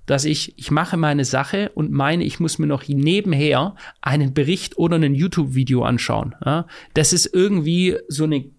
dass 0.06 0.24
ich, 0.24 0.58
ich 0.58 0.70
mache 0.70 0.96
meine 0.96 1.24
Sache 1.24 1.70
und 1.74 1.92
meine, 1.92 2.24
ich 2.24 2.40
muss 2.40 2.58
mir 2.58 2.66
noch 2.66 2.88
nebenher 2.88 3.74
einen 4.00 4.32
Bericht 4.32 4.78
oder 4.78 4.96
ein 4.96 5.14
YouTube-Video 5.14 5.82
anschauen. 5.82 6.34
Ja. 6.44 6.66
Das 6.94 7.12
ist 7.12 7.26
irgendwie 7.26 7.96
so 8.08 8.24
eine 8.24 8.50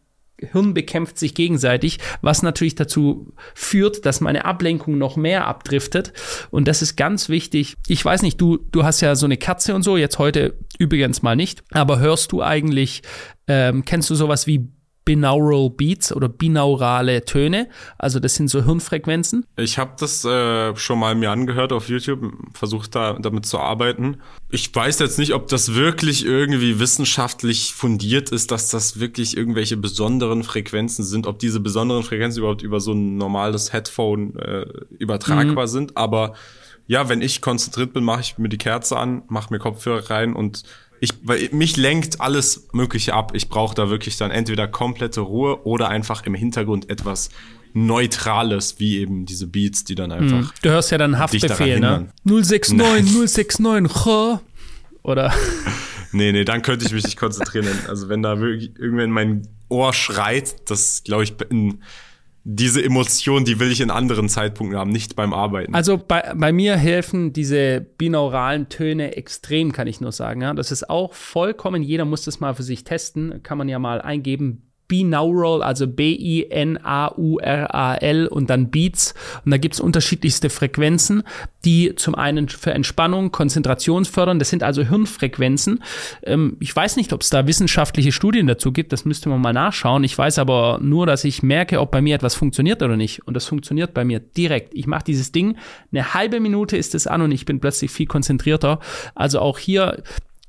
Hirn 0.51 0.73
bekämpft 0.73 1.17
sich 1.17 1.33
gegenseitig, 1.33 1.99
was 2.21 2.41
natürlich 2.41 2.75
dazu 2.75 3.33
führt, 3.53 4.05
dass 4.05 4.21
meine 4.21 4.45
Ablenkung 4.45 4.97
noch 4.97 5.15
mehr 5.15 5.47
abdriftet. 5.47 6.13
Und 6.51 6.67
das 6.67 6.81
ist 6.81 6.95
ganz 6.95 7.29
wichtig. 7.29 7.75
Ich 7.87 8.03
weiß 8.03 8.21
nicht, 8.21 8.39
du, 8.39 8.57
du 8.71 8.83
hast 8.83 9.01
ja 9.01 9.15
so 9.15 9.25
eine 9.25 9.37
Katze 9.37 9.75
und 9.75 9.83
so, 9.83 9.97
jetzt 9.97 10.19
heute 10.19 10.55
übrigens 10.77 11.21
mal 11.21 11.35
nicht. 11.35 11.63
Aber 11.71 11.99
hörst 11.99 12.31
du 12.31 12.41
eigentlich, 12.41 13.01
ähm, 13.47 13.85
kennst 13.85 14.09
du 14.09 14.15
sowas 14.15 14.47
wie 14.47 14.69
Binaural 15.05 15.69
Beats 15.71 16.13
oder 16.13 16.29
binaurale 16.29 17.25
Töne. 17.25 17.67
Also 17.97 18.19
das 18.19 18.35
sind 18.35 18.49
so 18.49 18.63
Hirnfrequenzen. 18.63 19.45
Ich 19.57 19.77
habe 19.77 19.93
das 19.99 20.23
äh, 20.23 20.75
schon 20.75 20.99
mal 20.99 21.15
mir 21.15 21.31
angehört 21.31 21.73
auf 21.73 21.89
YouTube, 21.89 22.31
versucht 22.53 22.95
da 22.95 23.13
damit 23.13 23.45
zu 23.45 23.59
arbeiten. 23.59 24.17
Ich 24.49 24.73
weiß 24.73 24.99
jetzt 24.99 25.17
nicht, 25.17 25.33
ob 25.33 25.47
das 25.47 25.73
wirklich 25.73 26.25
irgendwie 26.25 26.79
wissenschaftlich 26.79 27.73
fundiert 27.73 28.29
ist, 28.29 28.51
dass 28.51 28.69
das 28.69 28.99
wirklich 28.99 29.35
irgendwelche 29.35 29.77
besonderen 29.77 30.43
Frequenzen 30.43 31.03
sind, 31.03 31.27
ob 31.27 31.39
diese 31.39 31.59
besonderen 31.59 32.03
Frequenzen 32.03 32.39
überhaupt 32.39 32.61
über 32.61 32.79
so 32.79 32.93
ein 32.93 33.17
normales 33.17 33.73
Headphone 33.73 34.35
äh, 34.37 34.65
übertragbar 34.99 35.65
mhm. 35.65 35.71
sind. 35.71 35.97
Aber 35.97 36.33
ja, 36.89 37.07
wenn 37.07 37.21
ich 37.21 37.41
konzentriert 37.41 37.93
bin, 37.93 38.03
mache 38.03 38.21
ich 38.21 38.37
mir 38.39 38.49
die 38.49 38.57
Kerze 38.57 38.97
an, 38.97 39.21
mache 39.27 39.53
mir 39.53 39.59
Kopfhörer 39.59 40.09
rein 40.09 40.33
und 40.33 40.63
ich, 40.99 41.13
weil 41.23 41.49
mich 41.51 41.77
lenkt 41.77 42.21
alles 42.21 42.67
Mögliche 42.73 43.13
ab. 43.13 43.31
Ich 43.33 43.49
brauche 43.49 43.75
da 43.75 43.89
wirklich 43.89 44.17
dann 44.17 44.31
entweder 44.31 44.67
komplette 44.67 45.21
Ruhe 45.21 45.65
oder 45.65 45.89
einfach 45.89 46.25
im 46.25 46.33
Hintergrund 46.33 46.89
etwas 46.89 47.29
Neutrales, 47.73 48.79
wie 48.79 48.97
eben 48.97 49.25
diese 49.25 49.47
Beats, 49.47 49.83
die 49.83 49.95
dann 49.95 50.11
einfach. 50.11 50.41
Mhm. 50.41 50.49
Du 50.61 50.69
hörst 50.69 50.91
ja 50.91 50.97
dann 50.97 51.19
Haftbefehl, 51.19 51.79
ne? 51.79 52.09
069, 52.23 53.13
069, 53.13 53.91
oder? 55.03 55.33
nee, 56.11 56.31
nee, 56.31 56.43
dann 56.43 56.61
könnte 56.61 56.85
ich 56.85 56.91
mich 56.91 57.03
nicht 57.03 57.17
konzentrieren. 57.17 57.67
Also 57.87 58.09
wenn 58.09 58.23
da 58.23 58.39
wirklich 58.39 58.71
irgendwann 58.77 59.11
mein 59.11 59.47
Ohr 59.69 59.93
schreit, 59.93 60.69
das 60.69 61.03
glaube 61.03 61.23
ich 61.23 61.35
in 61.49 61.83
diese 62.43 62.83
Emotion, 62.83 63.45
die 63.45 63.59
will 63.59 63.71
ich 63.71 63.81
in 63.81 63.91
anderen 63.91 64.29
Zeitpunkten 64.29 64.77
haben, 64.77 64.91
nicht 64.91 65.15
beim 65.15 65.33
Arbeiten. 65.33 65.73
Also 65.75 65.97
bei, 65.97 66.33
bei 66.35 66.51
mir 66.51 66.77
helfen 66.77 67.33
diese 67.33 67.81
binauralen 67.81 68.69
Töne 68.69 69.17
extrem, 69.17 69.71
kann 69.71 69.87
ich 69.87 70.01
nur 70.01 70.11
sagen. 70.11 70.41
Ja? 70.41 70.53
Das 70.53 70.71
ist 70.71 70.89
auch 70.89 71.13
vollkommen, 71.13 71.83
jeder 71.83 72.05
muss 72.05 72.23
das 72.23 72.39
mal 72.39 72.55
für 72.55 72.63
sich 72.63 72.83
testen, 72.83 73.43
kann 73.43 73.57
man 73.57 73.67
ja 73.69 73.79
mal 73.79 74.01
eingeben, 74.01 74.68
Binaural, 74.89 75.63
also 75.63 75.87
B-I-N-A-U-R-A-L 75.87 76.77
und 78.27 78.49
dann 78.49 78.69
Beats. 78.71 79.13
Und 79.45 79.51
da 79.51 79.57
gibt's 79.57 79.79
unterschiedlichste 79.79 80.49
Frequenzen, 80.49 81.23
die 81.63 81.93
zum 81.95 82.15
einen 82.15 82.49
für 82.49 82.71
Entspannung, 82.71 83.31
Konzentration 83.31 84.03
fördern. 84.03 84.39
Das 84.39 84.49
sind 84.49 84.63
also 84.63 84.83
Hirnfrequenzen. 84.83 85.83
Ähm, 86.23 86.57
ich 86.59 86.75
weiß 86.75 86.97
nicht, 86.97 87.13
ob 87.13 87.21
es 87.21 87.29
da 87.29 87.47
wissenschaftliche 87.47 88.11
Studien 88.11 88.47
dazu 88.47 88.73
gibt. 88.73 88.91
Das 88.91 89.05
müsste 89.05 89.29
man 89.29 89.39
mal 89.39 89.53
nachschauen. 89.53 90.03
Ich 90.03 90.17
weiß 90.17 90.39
aber 90.39 90.79
nur, 90.81 91.05
dass 91.05 91.23
ich 91.23 91.43
merke, 91.43 91.79
ob 91.79 91.91
bei 91.91 92.01
mir 92.01 92.15
etwas 92.15 92.35
funktioniert 92.35 92.81
oder 92.81 92.97
nicht. 92.97 93.25
Und 93.27 93.35
das 93.35 93.45
funktioniert 93.45 93.93
bei 93.93 94.03
mir 94.03 94.19
direkt. 94.19 94.73
Ich 94.73 94.87
mache 94.87 95.03
dieses 95.05 95.31
Ding, 95.31 95.55
eine 95.91 96.15
halbe 96.15 96.39
Minute 96.39 96.75
ist 96.75 96.95
es 96.95 97.05
an 97.05 97.21
und 97.21 97.31
ich 97.31 97.45
bin 97.45 97.59
plötzlich 97.59 97.91
viel 97.91 98.07
konzentrierter. 98.07 98.79
Also 99.13 99.39
auch 99.39 99.59
hier 99.59 100.01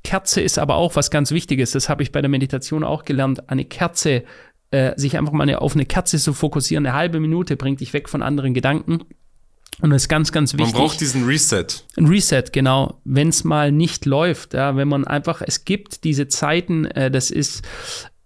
Kerze 0.03 0.41
ist 0.41 0.59
aber 0.59 0.75
auch 0.75 0.95
was 0.95 1.11
ganz 1.11 1.31
Wichtiges. 1.31 1.71
Das 1.71 1.89
habe 1.89 2.03
ich 2.03 2.11
bei 2.11 2.21
der 2.21 2.29
Meditation 2.29 2.83
auch 2.83 3.05
gelernt. 3.05 3.49
Eine 3.49 3.65
Kerze, 3.65 4.23
äh, 4.71 4.93
sich 4.97 5.17
einfach 5.17 5.33
mal 5.33 5.53
auf 5.55 5.73
eine 5.73 5.85
Kerze 5.85 6.17
zu 6.17 6.33
fokussieren, 6.33 6.85
eine 6.85 6.95
halbe 6.95 7.19
Minute 7.19 7.57
bringt 7.57 7.81
dich 7.81 7.93
weg 7.93 8.09
von 8.09 8.21
anderen 8.21 8.53
Gedanken. 8.53 9.01
Und 9.81 9.89
das 9.89 10.03
ist 10.03 10.09
ganz, 10.09 10.31
ganz 10.31 10.53
wichtig. 10.53 10.73
Man 10.73 10.81
braucht 10.83 11.01
diesen 11.01 11.25
Reset. 11.25 11.65
Ein 11.97 12.05
Reset, 12.05 12.43
genau. 12.51 12.99
Wenn 13.03 13.29
es 13.29 13.43
mal 13.43 13.71
nicht 13.71 14.05
läuft, 14.05 14.53
ja, 14.53 14.75
wenn 14.75 14.87
man 14.87 15.05
einfach, 15.05 15.41
es 15.45 15.65
gibt 15.65 16.03
diese 16.03 16.27
Zeiten, 16.27 16.85
äh, 16.85 17.09
das 17.09 17.31
ist, 17.31 17.63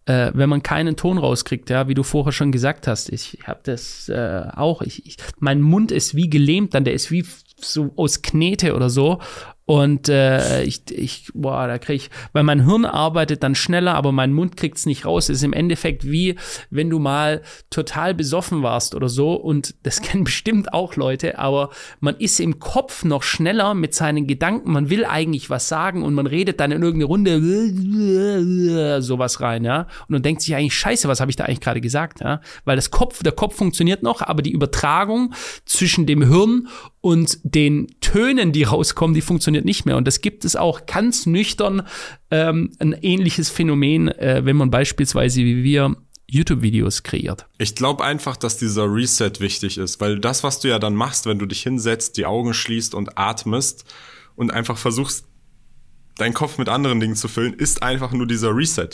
äh, 0.06 0.32
wenn 0.34 0.50
man 0.50 0.64
keinen 0.64 0.98
Ton 0.98 1.18
rauskriegt, 1.18 1.70
ja, 1.70 1.88
wie 1.88 1.94
du 1.94 2.04
vorher 2.04 2.34
schon 2.34 2.52
gesagt 2.52 2.88
hast. 2.88 3.10
Ich 3.10 3.40
habe 3.46 3.62
das 3.64 4.10
äh, 4.10 4.48
auch. 4.54 4.82
Ich, 4.82 5.06
ich, 5.06 5.18
mein 5.40 5.62
Mund 5.62 5.92
ist 5.92 6.16
wie 6.16 6.30
gelähmt, 6.30 6.74
dann 6.74 6.84
der 6.84 6.94
ist 6.94 7.10
wie 7.10 7.26
so 7.58 7.94
aus 7.96 8.22
Knete 8.22 8.76
oder 8.76 8.90
so. 8.90 9.20
Und 9.66 10.10
äh, 10.10 10.64
ich, 10.64 10.84
ich, 10.92 11.32
boah, 11.34 11.68
da 11.68 11.80
krieg 11.80 11.96
ich, 11.96 12.10
weil 12.34 12.44
mein 12.44 12.66
Hirn 12.66 12.86
arbeitet 12.86 13.42
dann 13.42 13.56
schneller, 13.56 13.96
aber 13.96 14.12
mein 14.12 14.32
Mund 14.32 14.58
kriegt's 14.58 14.86
nicht 14.86 15.06
raus. 15.06 15.30
Es 15.30 15.38
ist 15.38 15.44
im 15.44 15.54
Endeffekt 15.54 16.06
wie, 16.06 16.36
wenn 16.70 16.92
du 16.92 17.00
mal 17.00 17.42
total 17.72 18.14
besoffen 18.14 18.62
warst 18.62 18.94
oder 18.94 19.10
so. 19.10 19.34
Und 19.34 19.74
das 19.82 20.02
kennen 20.04 20.24
bestimmt 20.24 20.72
auch 20.74 20.96
Leute, 20.96 21.40
aber 21.40 21.72
man 22.00 22.16
ist 22.16 22.40
im 22.40 22.60
Kopf 22.60 23.04
noch 23.04 23.24
schneller 23.24 23.74
mit 23.74 23.96
seinen 23.96 24.28
Gedanken. 24.28 24.72
Man 24.72 24.92
will 24.92 25.04
eigentlich 25.04 25.50
was 25.50 25.68
sagen 25.68 26.04
und 26.04 26.14
man 26.14 26.28
redet 26.28 26.60
dann 26.60 26.72
in 26.72 26.84
irgendeine 26.84 27.06
Runde 27.06 29.02
sowas 29.02 29.42
rein, 29.42 29.64
ja. 29.66 29.88
Und 30.02 30.10
man 30.10 30.22
denkt 30.22 30.44
sich 30.44 30.56
eigentlich, 30.56 30.76
scheiße, 30.76 31.08
was 31.08 31.20
habe 31.20 31.32
ich 31.32 31.38
da 31.38 31.46
eigentlich 31.46 31.62
gerade 31.62 31.82
gesagt, 31.82 32.20
ja? 32.20 32.40
Weil 32.66 32.76
das 32.76 32.92
Kopf, 32.92 33.24
der 33.24 33.32
Kopf 33.32 33.56
funktioniert 33.56 34.04
noch, 34.04 34.22
aber 34.22 34.44
die 34.44 34.52
Übertragung 34.52 35.34
zwischen 35.66 36.06
dem 36.06 36.22
Hirn 36.22 36.68
und 37.06 37.38
den 37.44 37.86
Tönen, 38.02 38.52
die 38.52 38.64
rauskommen, 38.64 39.14
die 39.14 39.22
funktioniert 39.22 39.64
nicht 39.64 39.86
mehr. 39.86 39.96
Und 39.96 40.08
das 40.08 40.22
gibt 40.22 40.44
es 40.44 40.56
auch 40.56 40.88
ganz 40.88 41.28
nüchtern 41.28 41.84
ähm, 42.32 42.72
ein 42.80 42.94
ähnliches 42.94 43.52
Phänomen, 43.52 44.08
äh, 44.08 44.42
wenn 44.44 44.56
man 44.56 44.72
beispielsweise 44.72 45.42
wie 45.42 45.64
wir 45.64 45.96
YouTube-Videos 46.26 47.04
kreiert. 47.04 47.46
Ich 47.60 47.76
glaube 47.76 48.04
einfach, 48.04 48.38
dass 48.38 48.58
dieser 48.58 48.92
Reset 48.92 49.34
wichtig 49.38 49.78
ist, 49.78 50.02
weil 50.02 50.20
das, 50.20 50.44
was 50.44 50.62
du 50.62 50.68
ja 50.68 50.80
dann 50.80 50.96
machst, 50.96 51.28
wenn 51.28 51.38
du 51.38 51.46
dich 51.46 51.62
hinsetzt, 51.62 52.18
die 52.18 52.26
Augen 52.26 52.56
schließt 52.56 52.96
und 52.96 53.20
atmest 53.20 53.86
und 54.36 54.52
einfach 54.52 54.80
versuchst, 54.80 55.28
deinen 56.18 56.34
Kopf 56.34 56.58
mit 56.58 56.70
anderen 56.70 57.00
Dingen 57.00 57.16
zu 57.16 57.28
füllen, 57.28 57.54
ist 57.54 57.84
einfach 57.84 58.14
nur 58.14 58.26
dieser 58.26 58.56
Reset. 58.56 58.90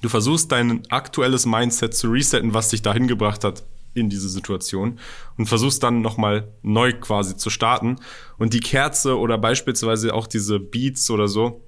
Du 0.00 0.08
versuchst 0.08 0.50
dein 0.50 0.80
aktuelles 0.90 1.44
Mindset 1.44 1.92
zu 1.92 2.10
resetten, 2.10 2.54
was 2.54 2.70
dich 2.70 2.80
dahin 2.80 3.06
gebracht 3.06 3.44
hat, 3.44 3.64
in 3.94 4.08
diese 4.08 4.28
Situation 4.28 4.98
und 5.36 5.46
versuchst 5.46 5.82
dann 5.82 6.00
nochmal 6.00 6.52
neu 6.62 6.92
quasi 6.92 7.36
zu 7.36 7.50
starten. 7.50 7.96
Und 8.38 8.54
die 8.54 8.60
Kerze 8.60 9.18
oder 9.18 9.38
beispielsweise 9.38 10.14
auch 10.14 10.26
diese 10.26 10.58
Beats 10.60 11.10
oder 11.10 11.28
so, 11.28 11.62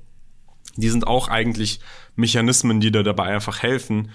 die 0.77 0.89
sind 0.89 1.07
auch 1.07 1.29
eigentlich 1.29 1.81
Mechanismen, 2.17 2.81
die 2.81 2.91
dir 2.91 3.03
dabei 3.03 3.35
einfach 3.35 3.63
helfen, 3.63 4.11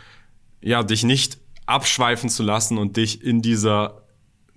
ja, 0.62 0.84
dich 0.84 1.04
nicht 1.04 1.38
abschweifen 1.66 2.30
zu 2.30 2.44
lassen 2.44 2.78
und 2.78 2.98
dich 2.98 3.24
in 3.24 3.42
dieser 3.42 4.04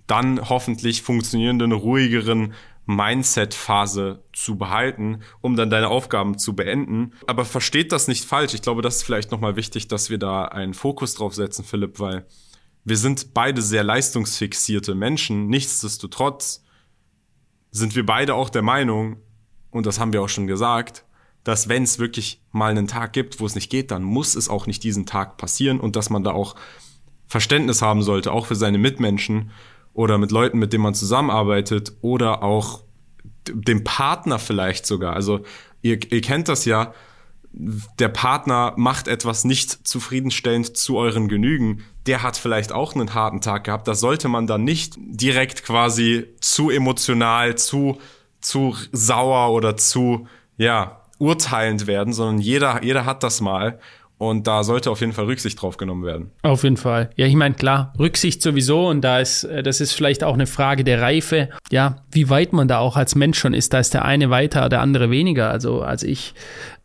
dann 0.07 0.49
hoffentlich 0.49 1.01
funktionierenden, 1.01 1.71
ruhigeren 1.71 2.53
Mindset-Phase 2.85 4.23
zu 4.33 4.57
behalten, 4.57 5.21
um 5.41 5.55
dann 5.55 5.69
deine 5.69 5.87
Aufgaben 5.87 6.37
zu 6.37 6.53
beenden. 6.55 7.13
Aber 7.27 7.45
versteht 7.45 7.91
das 7.91 8.07
nicht 8.07 8.25
falsch. 8.25 8.53
Ich 8.53 8.61
glaube, 8.61 8.81
das 8.81 8.97
ist 8.97 9.03
vielleicht 9.03 9.31
nochmal 9.31 9.55
wichtig, 9.55 9.87
dass 9.87 10.09
wir 10.09 10.17
da 10.17 10.45
einen 10.45 10.73
Fokus 10.73 11.13
drauf 11.13 11.33
setzen, 11.33 11.63
Philipp, 11.63 11.99
weil 11.99 12.25
wir 12.85 12.97
sind 12.97 13.33
beide 13.33 13.61
sehr 13.61 13.83
leistungsfixierte 13.83 14.95
Menschen. 14.95 15.47
Nichtsdestotrotz 15.47 16.63
sind 17.71 17.95
wir 17.95 18.05
beide 18.05 18.35
auch 18.35 18.49
der 18.49 18.61
Meinung, 18.61 19.17
und 19.71 19.85
das 19.85 19.99
haben 19.99 20.13
wir 20.13 20.21
auch 20.21 20.29
schon 20.29 20.47
gesagt, 20.47 21.05
dass 21.43 21.67
wenn 21.67 21.83
es 21.83 21.99
wirklich 21.99 22.41
mal 22.51 22.71
einen 22.71 22.87
Tag 22.87 23.13
gibt, 23.13 23.39
wo 23.39 23.45
es 23.45 23.55
nicht 23.55 23.69
geht, 23.69 23.91
dann 23.91 24.03
muss 24.03 24.35
es 24.35 24.49
auch 24.49 24.67
nicht 24.67 24.83
diesen 24.83 25.05
Tag 25.05 25.37
passieren 25.37 25.79
und 25.79 25.95
dass 25.95 26.09
man 26.09 26.23
da 26.23 26.31
auch 26.31 26.55
Verständnis 27.27 27.81
haben 27.81 28.01
sollte, 28.01 28.31
auch 28.31 28.45
für 28.45 28.55
seine 28.55 28.77
Mitmenschen 28.77 29.51
oder 29.93 30.17
mit 30.17 30.31
Leuten, 30.31 30.59
mit 30.59 30.73
denen 30.73 30.83
man 30.83 30.93
zusammenarbeitet 30.93 31.93
oder 32.01 32.43
auch 32.43 32.83
dem 33.47 33.83
Partner 33.83 34.39
vielleicht 34.39 34.85
sogar. 34.85 35.15
Also 35.15 35.43
ihr, 35.81 35.99
ihr 36.11 36.21
kennt 36.21 36.47
das 36.47 36.65
ja, 36.65 36.93
der 37.53 38.09
Partner 38.09 38.73
macht 38.77 39.07
etwas 39.07 39.43
nicht 39.43 39.87
zufriedenstellend 39.87 40.75
zu 40.75 40.97
euren 40.97 41.27
Genügen, 41.27 41.83
der 42.07 42.23
hat 42.23 42.35
vielleicht 42.35 42.71
auch 42.71 42.95
einen 42.95 43.13
harten 43.13 43.41
Tag 43.41 43.65
gehabt. 43.65 43.87
Da 43.87 43.93
sollte 43.93 44.27
man 44.27 44.47
dann 44.47 44.63
nicht 44.63 44.95
direkt 44.97 45.63
quasi 45.63 46.25
zu 46.41 46.71
emotional, 46.71 47.55
zu, 47.55 47.99
zu 48.41 48.75
sauer 48.91 49.51
oder 49.53 49.77
zu, 49.77 50.27
ja, 50.57 51.01
urteilend 51.19 51.87
werden, 51.87 52.11
sondern 52.11 52.39
jeder, 52.39 52.83
jeder 52.83 53.05
hat 53.05 53.23
das 53.23 53.39
mal. 53.39 53.79
Und 54.29 54.47
da 54.47 54.63
sollte 54.63 54.89
auf 54.89 55.01
jeden 55.01 55.13
Fall 55.13 55.25
Rücksicht 55.25 55.61
drauf 55.61 55.77
genommen 55.77 56.05
werden. 56.05 56.31
Auf 56.41 56.63
jeden 56.63 56.77
Fall. 56.77 57.09
Ja, 57.15 57.25
ich 57.25 57.35
meine, 57.35 57.55
klar, 57.55 57.93
Rücksicht 57.99 58.41
sowieso. 58.41 58.87
Und 58.87 59.01
da 59.01 59.19
ist, 59.19 59.43
äh, 59.43 59.63
das 59.63 59.81
ist 59.81 59.93
vielleicht 59.93 60.23
auch 60.23 60.33
eine 60.33 60.47
Frage 60.47 60.83
der 60.83 61.01
Reife. 61.01 61.49
Ja, 61.71 61.97
wie 62.11 62.29
weit 62.29 62.53
man 62.53 62.67
da 62.67 62.79
auch 62.79 62.95
als 62.95 63.15
Mensch 63.15 63.37
schon 63.37 63.53
ist. 63.53 63.73
Da 63.73 63.79
ist 63.79 63.93
der 63.93 64.05
eine 64.05 64.29
weiter, 64.29 64.69
der 64.69 64.81
andere 64.81 65.09
weniger. 65.09 65.49
Also, 65.49 65.81
als 65.81 66.03
ich 66.03 66.33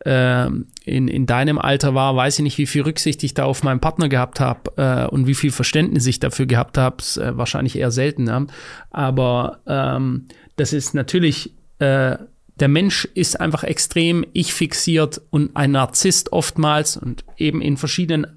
äh, 0.05 0.45
in, 0.45 1.07
in 1.07 1.25
deinem 1.25 1.59
Alter 1.59 1.95
war, 1.95 2.15
weiß 2.15 2.39
ich 2.39 2.43
nicht, 2.43 2.57
wie 2.57 2.67
viel 2.67 2.81
Rücksicht 2.81 3.23
ich 3.23 3.33
da 3.33 3.45
auf 3.45 3.63
meinen 3.63 3.79
Partner 3.79 4.09
gehabt 4.09 4.39
habe 4.39 4.71
äh, 4.77 5.07
und 5.07 5.27
wie 5.27 5.35
viel 5.35 5.51
Verständnis 5.51 6.05
ich 6.07 6.19
dafür 6.19 6.45
gehabt 6.45 6.77
habe. 6.77 6.97
Äh, 7.17 7.37
wahrscheinlich 7.37 7.77
eher 7.77 7.91
selten. 7.91 8.27
Ja? 8.27 8.45
Aber 8.91 9.59
ähm, 9.65 10.27
das 10.55 10.73
ist 10.73 10.93
natürlich 10.93 11.53
äh, 11.79 12.17
der 12.59 12.67
Mensch 12.67 13.05
ist 13.13 13.39
einfach 13.39 13.63
extrem 13.63 14.25
ich 14.33 14.53
fixiert 14.53 15.21
und 15.29 15.55
ein 15.55 15.71
Narzisst 15.71 16.31
oftmals 16.33 16.97
und 16.97 17.23
eben 17.37 17.61
in 17.61 17.77
verschiedenen 17.77 18.27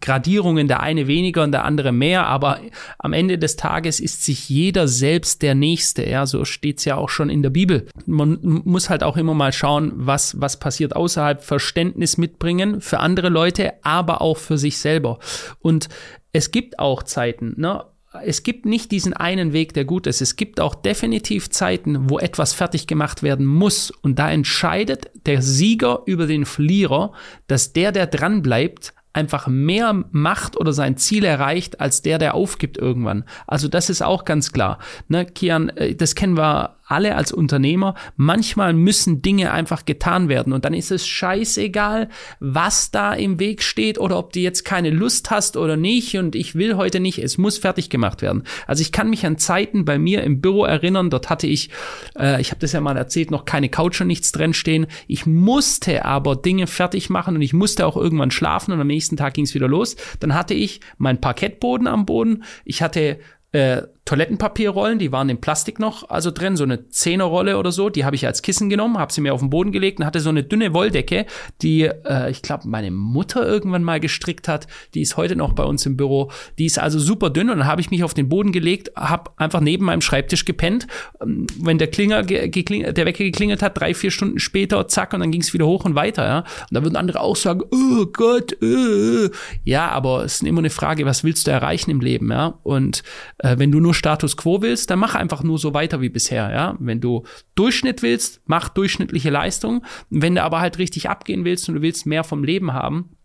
Gradierungen, 0.00 0.68
der 0.68 0.80
eine 0.80 1.06
weniger 1.06 1.42
und 1.42 1.52
der 1.52 1.64
andere 1.64 1.92
mehr, 1.92 2.26
aber 2.26 2.60
am 2.98 3.12
Ende 3.12 3.38
des 3.38 3.56
Tages 3.56 4.00
ist 4.00 4.24
sich 4.24 4.48
jeder 4.48 4.88
selbst 4.88 5.42
der 5.42 5.54
Nächste, 5.54 6.08
ja, 6.08 6.26
so 6.26 6.44
steht's 6.44 6.84
ja 6.84 6.96
auch 6.96 7.08
schon 7.08 7.30
in 7.30 7.42
der 7.42 7.50
Bibel. 7.50 7.86
Man 8.06 8.38
muss 8.42 8.90
halt 8.90 9.02
auch 9.02 9.16
immer 9.16 9.34
mal 9.34 9.52
schauen, 9.52 9.92
was, 9.94 10.40
was 10.40 10.58
passiert 10.58 10.94
außerhalb, 10.94 11.42
Verständnis 11.42 12.18
mitbringen 12.18 12.80
für 12.80 13.00
andere 13.00 13.28
Leute, 13.28 13.72
aber 13.82 14.22
auch 14.22 14.38
für 14.38 14.58
sich 14.58 14.78
selber. 14.78 15.18
Und 15.60 15.88
es 16.32 16.50
gibt 16.50 16.78
auch 16.78 17.02
Zeiten, 17.02 17.54
ne, 17.56 17.84
es 18.24 18.42
gibt 18.42 18.66
nicht 18.66 18.90
diesen 18.90 19.14
einen 19.14 19.52
Weg, 19.52 19.72
der 19.74 19.84
gut 19.84 20.06
ist. 20.06 20.20
Es 20.20 20.36
gibt 20.36 20.60
auch 20.60 20.74
definitiv 20.74 21.50
Zeiten, 21.50 22.10
wo 22.10 22.18
etwas 22.18 22.52
fertig 22.52 22.86
gemacht 22.86 23.22
werden 23.22 23.46
muss. 23.46 23.90
Und 23.90 24.18
da 24.18 24.30
entscheidet 24.30 25.10
der 25.26 25.40
Sieger 25.40 26.02
über 26.06 26.26
den 26.26 26.44
Verlierer, 26.44 27.12
dass 27.46 27.72
der, 27.72 27.92
der 27.92 28.06
dran 28.06 28.42
bleibt, 28.42 28.94
einfach 29.12 29.46
mehr 29.46 30.04
macht 30.10 30.56
oder 30.56 30.72
sein 30.72 30.96
Ziel 30.96 31.24
erreicht, 31.24 31.80
als 31.80 32.02
der, 32.02 32.18
der 32.18 32.34
aufgibt 32.34 32.78
irgendwann. 32.78 33.24
Also 33.46 33.68
das 33.68 33.90
ist 33.90 34.02
auch 34.02 34.24
ganz 34.24 34.52
klar. 34.52 34.78
Ne, 35.08 35.26
Kian, 35.26 35.68
äh, 35.70 35.94
das 35.94 36.14
kennen 36.14 36.36
wir 36.36 36.76
alle 36.92 37.16
als 37.16 37.32
Unternehmer, 37.32 37.94
manchmal 38.16 38.74
müssen 38.74 39.22
Dinge 39.22 39.52
einfach 39.52 39.84
getan 39.84 40.28
werden 40.28 40.52
und 40.52 40.64
dann 40.64 40.74
ist 40.74 40.90
es 40.90 41.06
scheißegal, 41.06 42.08
was 42.38 42.90
da 42.90 43.14
im 43.14 43.40
Weg 43.40 43.62
steht 43.62 43.98
oder 43.98 44.18
ob 44.18 44.32
du 44.32 44.40
jetzt 44.40 44.64
keine 44.64 44.90
Lust 44.90 45.30
hast 45.30 45.56
oder 45.56 45.76
nicht 45.76 46.16
und 46.18 46.36
ich 46.36 46.54
will 46.54 46.76
heute 46.76 47.00
nicht, 47.00 47.18
es 47.18 47.38
muss 47.38 47.58
fertig 47.58 47.88
gemacht 47.88 48.20
werden. 48.20 48.42
Also 48.66 48.82
ich 48.82 48.92
kann 48.92 49.08
mich 49.08 49.24
an 49.24 49.38
Zeiten 49.38 49.84
bei 49.84 49.98
mir 49.98 50.22
im 50.22 50.40
Büro 50.40 50.64
erinnern, 50.64 51.08
dort 51.08 51.30
hatte 51.30 51.46
ich, 51.46 51.70
äh, 52.18 52.40
ich 52.40 52.50
habe 52.50 52.60
das 52.60 52.72
ja 52.72 52.80
mal 52.80 52.96
erzählt, 52.96 53.30
noch 53.30 53.46
keine 53.46 53.70
Couch 53.70 54.00
und 54.00 54.08
nichts 54.08 54.32
drin 54.32 54.52
stehen. 54.52 54.86
Ich 55.06 55.24
musste 55.24 56.04
aber 56.04 56.36
Dinge 56.36 56.66
fertig 56.66 57.08
machen 57.08 57.36
und 57.36 57.42
ich 57.42 57.54
musste 57.54 57.86
auch 57.86 57.96
irgendwann 57.96 58.30
schlafen 58.30 58.72
und 58.72 58.80
am 58.80 58.90
nächsten 59.02 59.16
Tag 59.16 59.34
ging 59.34 59.44
es 59.44 59.54
wieder 59.54 59.68
los. 59.68 59.96
Dann 60.20 60.34
hatte 60.34 60.54
ich 60.54 60.80
meinen 60.96 61.20
Parkettboden 61.20 61.88
am 61.88 62.06
Boden, 62.06 62.44
ich 62.64 62.82
hatte 62.82 63.18
äh, 63.50 63.82
Toilettenpapierrollen, 64.04 64.98
die 64.98 65.12
waren 65.12 65.28
in 65.28 65.40
Plastik 65.40 65.78
noch 65.78 66.10
also 66.10 66.32
drin, 66.32 66.56
so 66.56 66.64
eine 66.64 66.88
Zehnerrolle 66.88 67.56
oder 67.56 67.70
so, 67.70 67.88
die 67.88 68.04
habe 68.04 68.16
ich 68.16 68.26
als 68.26 68.42
Kissen 68.42 68.68
genommen, 68.68 68.98
habe 68.98 69.12
sie 69.12 69.20
mir 69.20 69.32
auf 69.32 69.40
den 69.40 69.50
Boden 69.50 69.70
gelegt 69.70 70.00
und 70.00 70.06
hatte 70.06 70.18
so 70.18 70.28
eine 70.28 70.42
dünne 70.42 70.74
Wolldecke, 70.74 71.24
die 71.62 71.82
äh, 71.82 72.28
ich 72.28 72.42
glaube 72.42 72.66
meine 72.68 72.90
Mutter 72.90 73.46
irgendwann 73.46 73.84
mal 73.84 74.00
gestrickt 74.00 74.48
hat, 74.48 74.66
die 74.94 75.02
ist 75.02 75.16
heute 75.16 75.36
noch 75.36 75.52
bei 75.52 75.62
uns 75.62 75.86
im 75.86 75.96
Büro, 75.96 76.32
die 76.58 76.66
ist 76.66 76.80
also 76.80 76.98
super 76.98 77.30
dünn 77.30 77.48
und 77.48 77.58
dann 77.58 77.66
habe 77.68 77.80
ich 77.80 77.92
mich 77.92 78.02
auf 78.02 78.12
den 78.12 78.28
Boden 78.28 78.50
gelegt, 78.50 78.90
habe 78.96 79.30
einfach 79.36 79.60
neben 79.60 79.84
meinem 79.84 80.00
Schreibtisch 80.00 80.44
gepennt, 80.44 80.88
ähm, 81.22 81.46
wenn 81.60 81.78
der 81.78 81.88
Klinger 81.88 82.24
der 82.24 83.06
Wecker 83.06 83.22
geklingelt 83.22 83.62
hat, 83.62 83.78
drei, 83.78 83.94
vier 83.94 84.10
Stunden 84.10 84.40
später, 84.40 84.88
zack 84.88 85.14
und 85.14 85.20
dann 85.20 85.30
ging 85.30 85.42
es 85.42 85.54
wieder 85.54 85.66
hoch 85.66 85.84
und 85.84 85.94
weiter, 85.94 86.24
ja, 86.26 86.38
und 86.38 86.72
da 86.72 86.82
würden 86.82 86.96
andere 86.96 87.20
auch 87.20 87.36
sagen, 87.36 87.62
oh 87.70 88.06
Gott, 88.06 88.60
äh. 88.60 89.30
ja, 89.62 89.88
aber 89.90 90.24
es 90.24 90.34
ist 90.34 90.42
immer 90.42 90.58
eine 90.58 90.70
Frage, 90.70 91.06
was 91.06 91.22
willst 91.22 91.46
du 91.46 91.52
erreichen 91.52 91.92
im 91.92 92.00
Leben, 92.00 92.32
ja, 92.32 92.58
und 92.64 93.04
äh, 93.38 93.58
wenn 93.58 93.70
du 93.70 93.78
nur 93.78 93.91
Status 93.92 94.36
quo 94.36 94.62
willst, 94.62 94.90
dann 94.90 94.98
mach 94.98 95.14
einfach 95.14 95.42
nur 95.42 95.58
so 95.58 95.74
weiter 95.74 96.00
wie 96.00 96.08
bisher, 96.08 96.50
ja. 96.50 96.76
Wenn 96.78 97.00
du 97.00 97.24
Durchschnitt 97.54 98.02
willst, 98.02 98.40
mach 98.46 98.68
durchschnittliche 98.68 99.30
Leistung. 99.30 99.84
Wenn 100.10 100.34
du 100.34 100.42
aber 100.42 100.60
halt 100.60 100.78
richtig 100.78 101.08
abgehen 101.08 101.44
willst 101.44 101.68
und 101.68 101.76
du 101.76 101.82
willst 101.82 102.06
mehr 102.06 102.24
vom 102.24 102.44
Leben 102.44 102.72
haben, 102.72 103.16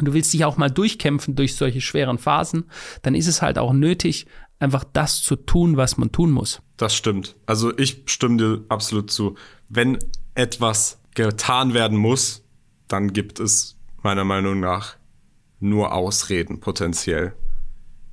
du 0.00 0.12
willst 0.12 0.32
dich 0.32 0.44
auch 0.44 0.56
mal 0.56 0.70
durchkämpfen 0.70 1.34
durch 1.34 1.56
solche 1.56 1.80
schweren 1.80 2.18
Phasen, 2.18 2.64
dann 3.02 3.14
ist 3.14 3.26
es 3.26 3.42
halt 3.42 3.58
auch 3.58 3.72
nötig, 3.72 4.26
einfach 4.58 4.84
das 4.84 5.22
zu 5.22 5.36
tun, 5.36 5.76
was 5.76 5.96
man 5.96 6.12
tun 6.12 6.30
muss. 6.30 6.62
Das 6.76 6.94
stimmt. 6.94 7.36
Also 7.46 7.76
ich 7.76 8.02
stimme 8.06 8.36
dir 8.36 8.64
absolut 8.68 9.10
zu. 9.10 9.36
Wenn 9.68 9.98
etwas 10.34 11.00
getan 11.14 11.74
werden 11.74 11.98
muss, 11.98 12.44
dann 12.88 13.12
gibt 13.12 13.40
es 13.40 13.78
meiner 14.02 14.24
Meinung 14.24 14.60
nach 14.60 14.96
nur 15.58 15.92
Ausreden 15.92 16.60
potenziell 16.60 17.34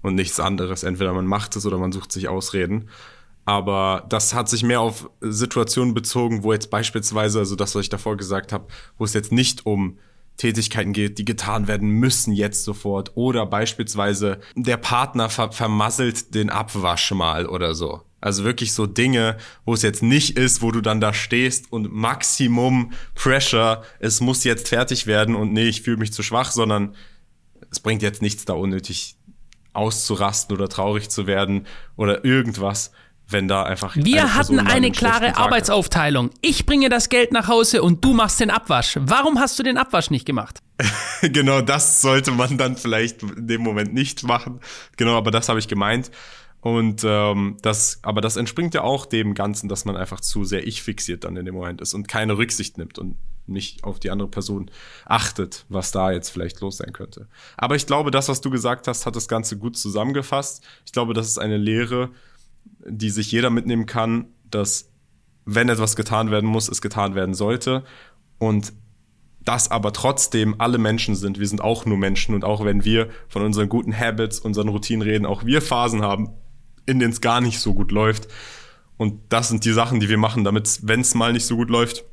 und 0.03 0.13
nichts 0.13 0.39
anderes. 0.39 0.83
Entweder 0.83 1.13
man 1.13 1.25
macht 1.25 1.55
es 1.55 1.65
oder 1.65 1.79
man 1.79 1.91
sucht 1.91 2.11
sich 2.11 2.27
Ausreden. 2.27 2.89
Aber 3.45 4.05
das 4.09 4.33
hat 4.33 4.47
sich 4.47 4.63
mehr 4.63 4.79
auf 4.79 5.09
Situationen 5.21 5.93
bezogen, 5.93 6.43
wo 6.43 6.53
jetzt 6.53 6.69
beispielsweise, 6.69 7.39
also 7.39 7.55
das, 7.55 7.73
was 7.73 7.83
ich 7.83 7.89
davor 7.89 8.15
gesagt 8.15 8.53
habe, 8.53 8.67
wo 8.97 9.05
es 9.05 9.13
jetzt 9.13 9.31
nicht 9.31 9.65
um 9.65 9.97
Tätigkeiten 10.37 10.93
geht, 10.93 11.17
die 11.17 11.25
getan 11.25 11.67
werden 11.67 11.89
müssen 11.89 12.31
jetzt 12.31 12.63
sofort. 12.63 13.11
Oder 13.15 13.45
beispielsweise 13.45 14.39
der 14.55 14.77
Partner 14.77 15.29
ver 15.29 15.51
vermasselt 15.51 16.33
den 16.33 16.49
Abwasch 16.49 17.11
mal 17.11 17.47
oder 17.47 17.75
so. 17.75 18.01
Also 18.19 18.45
wirklich 18.45 18.71
so 18.71 18.85
Dinge, 18.85 19.37
wo 19.65 19.73
es 19.73 19.81
jetzt 19.81 20.01
nicht 20.01 20.37
ist, 20.37 20.61
wo 20.61 20.71
du 20.71 20.79
dann 20.79 21.01
da 21.01 21.13
stehst 21.13 21.71
und 21.71 21.91
Maximum 21.91 22.93
Pressure, 23.15 23.83
es 23.99 24.21
muss 24.21 24.45
jetzt 24.45 24.69
fertig 24.69 25.07
werden 25.07 25.35
und 25.35 25.51
nee, 25.51 25.67
ich 25.67 25.81
fühle 25.81 25.97
mich 25.97 26.13
zu 26.13 26.23
schwach, 26.23 26.51
sondern 26.51 26.95
es 27.69 27.81
bringt 27.81 28.01
jetzt 28.01 28.21
nichts 28.21 28.45
da 28.45 28.53
unnötig 28.53 29.17
auszurasten 29.73 30.55
oder 30.55 30.69
traurig 30.69 31.09
zu 31.09 31.27
werden 31.27 31.67
oder 31.95 32.23
irgendwas, 32.23 32.91
wenn 33.27 33.47
da 33.47 33.63
einfach. 33.63 33.95
Wir 33.95 34.35
hatten 34.35 34.59
eine 34.59 34.91
klare 34.91 35.37
Arbeitsaufteilung. 35.37 36.29
Ich 36.41 36.65
bringe 36.65 36.89
das 36.89 37.09
Geld 37.09 37.31
nach 37.31 37.47
Hause 37.47 37.81
und 37.83 38.03
du 38.03 38.13
machst 38.13 38.39
den 38.39 38.49
Abwasch. 38.49 38.97
Warum 39.01 39.39
hast 39.39 39.57
du 39.59 39.63
den 39.63 39.77
Abwasch 39.77 40.09
nicht 40.09 40.25
gemacht? 40.25 40.59
genau, 41.21 41.61
das 41.61 42.01
sollte 42.01 42.31
man 42.31 42.57
dann 42.57 42.77
vielleicht 42.77 43.23
in 43.23 43.47
dem 43.47 43.61
Moment 43.61 43.93
nicht 43.93 44.23
machen. 44.23 44.59
Genau, 44.97 45.17
aber 45.17 45.31
das 45.31 45.49
habe 45.49 45.59
ich 45.59 45.67
gemeint. 45.67 46.11
Und 46.61 47.03
ähm, 47.05 47.57
das, 47.61 47.99
aber 48.03 48.21
das 48.21 48.37
entspringt 48.37 48.73
ja 48.73 48.83
auch 48.83 49.05
dem 49.05 49.33
Ganzen, 49.33 49.67
dass 49.67 49.83
man 49.83 49.97
einfach 49.97 50.21
zu 50.21 50.45
sehr 50.45 50.65
ich 50.65 50.81
fixiert 50.81 51.25
dann 51.25 51.35
in 51.35 51.45
dem 51.45 51.55
Moment 51.55 51.81
ist 51.81 51.93
und 51.93 52.07
keine 52.07 52.37
Rücksicht 52.37 52.77
nimmt 52.77 52.97
und 52.99 53.17
nicht 53.45 53.83
auf 53.83 53.99
die 53.99 54.09
andere 54.09 54.29
Person 54.29 54.71
achtet, 55.05 55.65
was 55.69 55.91
da 55.91 56.11
jetzt 56.11 56.29
vielleicht 56.29 56.61
los 56.61 56.77
sein 56.77 56.93
könnte. 56.93 57.27
Aber 57.57 57.75
ich 57.75 57.85
glaube, 57.85 58.11
das, 58.11 58.29
was 58.29 58.41
du 58.41 58.49
gesagt 58.49 58.87
hast, 58.87 59.05
hat 59.05 59.15
das 59.15 59.27
Ganze 59.27 59.57
gut 59.57 59.77
zusammengefasst. 59.77 60.63
Ich 60.85 60.91
glaube, 60.91 61.13
das 61.13 61.27
ist 61.27 61.37
eine 61.37 61.57
Lehre, 61.57 62.09
die 62.85 63.09
sich 63.09 63.31
jeder 63.31 63.49
mitnehmen 63.49 63.85
kann, 63.85 64.27
dass 64.49 64.89
wenn 65.45 65.69
etwas 65.69 65.95
getan 65.95 66.31
werden 66.31 66.49
muss, 66.49 66.69
es 66.69 66.81
getan 66.81 67.15
werden 67.15 67.33
sollte. 67.33 67.83
Und 68.39 68.73
dass 69.45 69.71
aber 69.71 69.91
trotzdem 69.93 70.55
alle 70.59 70.77
Menschen 70.77 71.15
sind. 71.15 71.39
Wir 71.39 71.47
sind 71.47 71.61
auch 71.61 71.85
nur 71.85 71.97
Menschen 71.97 72.33
und 72.33 72.45
auch 72.45 72.63
wenn 72.63 72.85
wir 72.85 73.09
von 73.27 73.41
unseren 73.41 73.69
guten 73.69 73.97
Habits, 73.97 74.39
unseren 74.39 74.69
Routinen 74.69 75.01
reden, 75.01 75.25
auch 75.25 75.45
wir 75.45 75.61
Phasen 75.61 76.01
haben, 76.01 76.29
in 76.85 76.99
denen 76.99 77.11
es 77.11 77.21
gar 77.21 77.41
nicht 77.41 77.59
so 77.59 77.73
gut 77.73 77.91
läuft. 77.91 78.27
Und 78.97 79.19
das 79.29 79.49
sind 79.49 79.65
die 79.65 79.73
Sachen, 79.73 79.99
die 79.99 80.09
wir 80.09 80.17
machen, 80.17 80.43
damit, 80.43 80.79
wenn 80.83 81.01
es 81.01 81.15
mal 81.15 81.33
nicht 81.33 81.45
so 81.45 81.57
gut 81.57 81.69
läuft, 81.69 82.05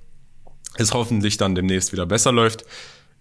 es 0.77 0.95
hoffentlich 0.95 1.37
dann 1.37 1.55
demnächst 1.55 1.93
wieder 1.93 2.07
besser 2.07 2.33
läuft. 2.33 2.65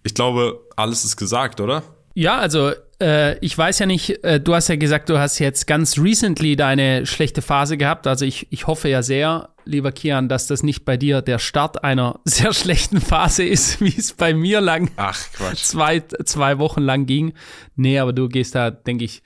Ich 0.04 0.14
glaube, 0.14 0.60
alles 0.76 1.04
ist 1.04 1.18
gesagt, 1.18 1.60
oder? 1.60 1.84
Ja, 2.14 2.38
also 2.38 2.72
äh, 3.02 3.38
ich 3.40 3.58
weiß 3.58 3.80
ja 3.80 3.86
nicht, 3.86 4.24
äh, 4.24 4.40
du 4.40 4.54
hast 4.54 4.68
ja 4.68 4.76
gesagt, 4.76 5.10
du 5.10 5.20
hast 5.20 5.40
jetzt 5.40 5.68
ganz 5.68 5.98
recently 5.98 6.56
deine 6.56 7.06
schlechte 7.06 7.42
Phase 7.42 7.78
gehabt. 7.78 8.08
Also 8.08 8.26
ich, 8.26 8.48
ich 8.50 8.68
hoffe 8.68 8.90
ja 8.90 9.04
sehr, 9.04 9.50
lieber 9.66 9.92
Kian, 9.92 10.28
dass 10.28 10.48
das 10.48 10.64
nicht 10.64 10.84
bei 10.84 10.98
dir 10.98 11.22
der 11.22 11.40
Start 11.40 11.84
einer 11.84 12.20
sehr 12.26 12.54
schlechten 12.54 13.00
Phase 13.00 13.44
ist, 13.44 13.80
wie 13.82 13.96
es 13.96 14.14
bei 14.14 14.34
mir 14.34 14.62
lang 14.62 14.92
Ach, 14.98 15.20
zwei, 15.56 16.02
zwei 16.26 16.60
Wochen 16.60 16.82
lang 16.82 17.06
ging. 17.06 17.34
Nee, 17.76 18.00
aber 18.00 18.14
du 18.14 18.28
gehst 18.28 18.56
da, 18.56 18.72
denke 18.72 19.06
ich, 19.06 19.22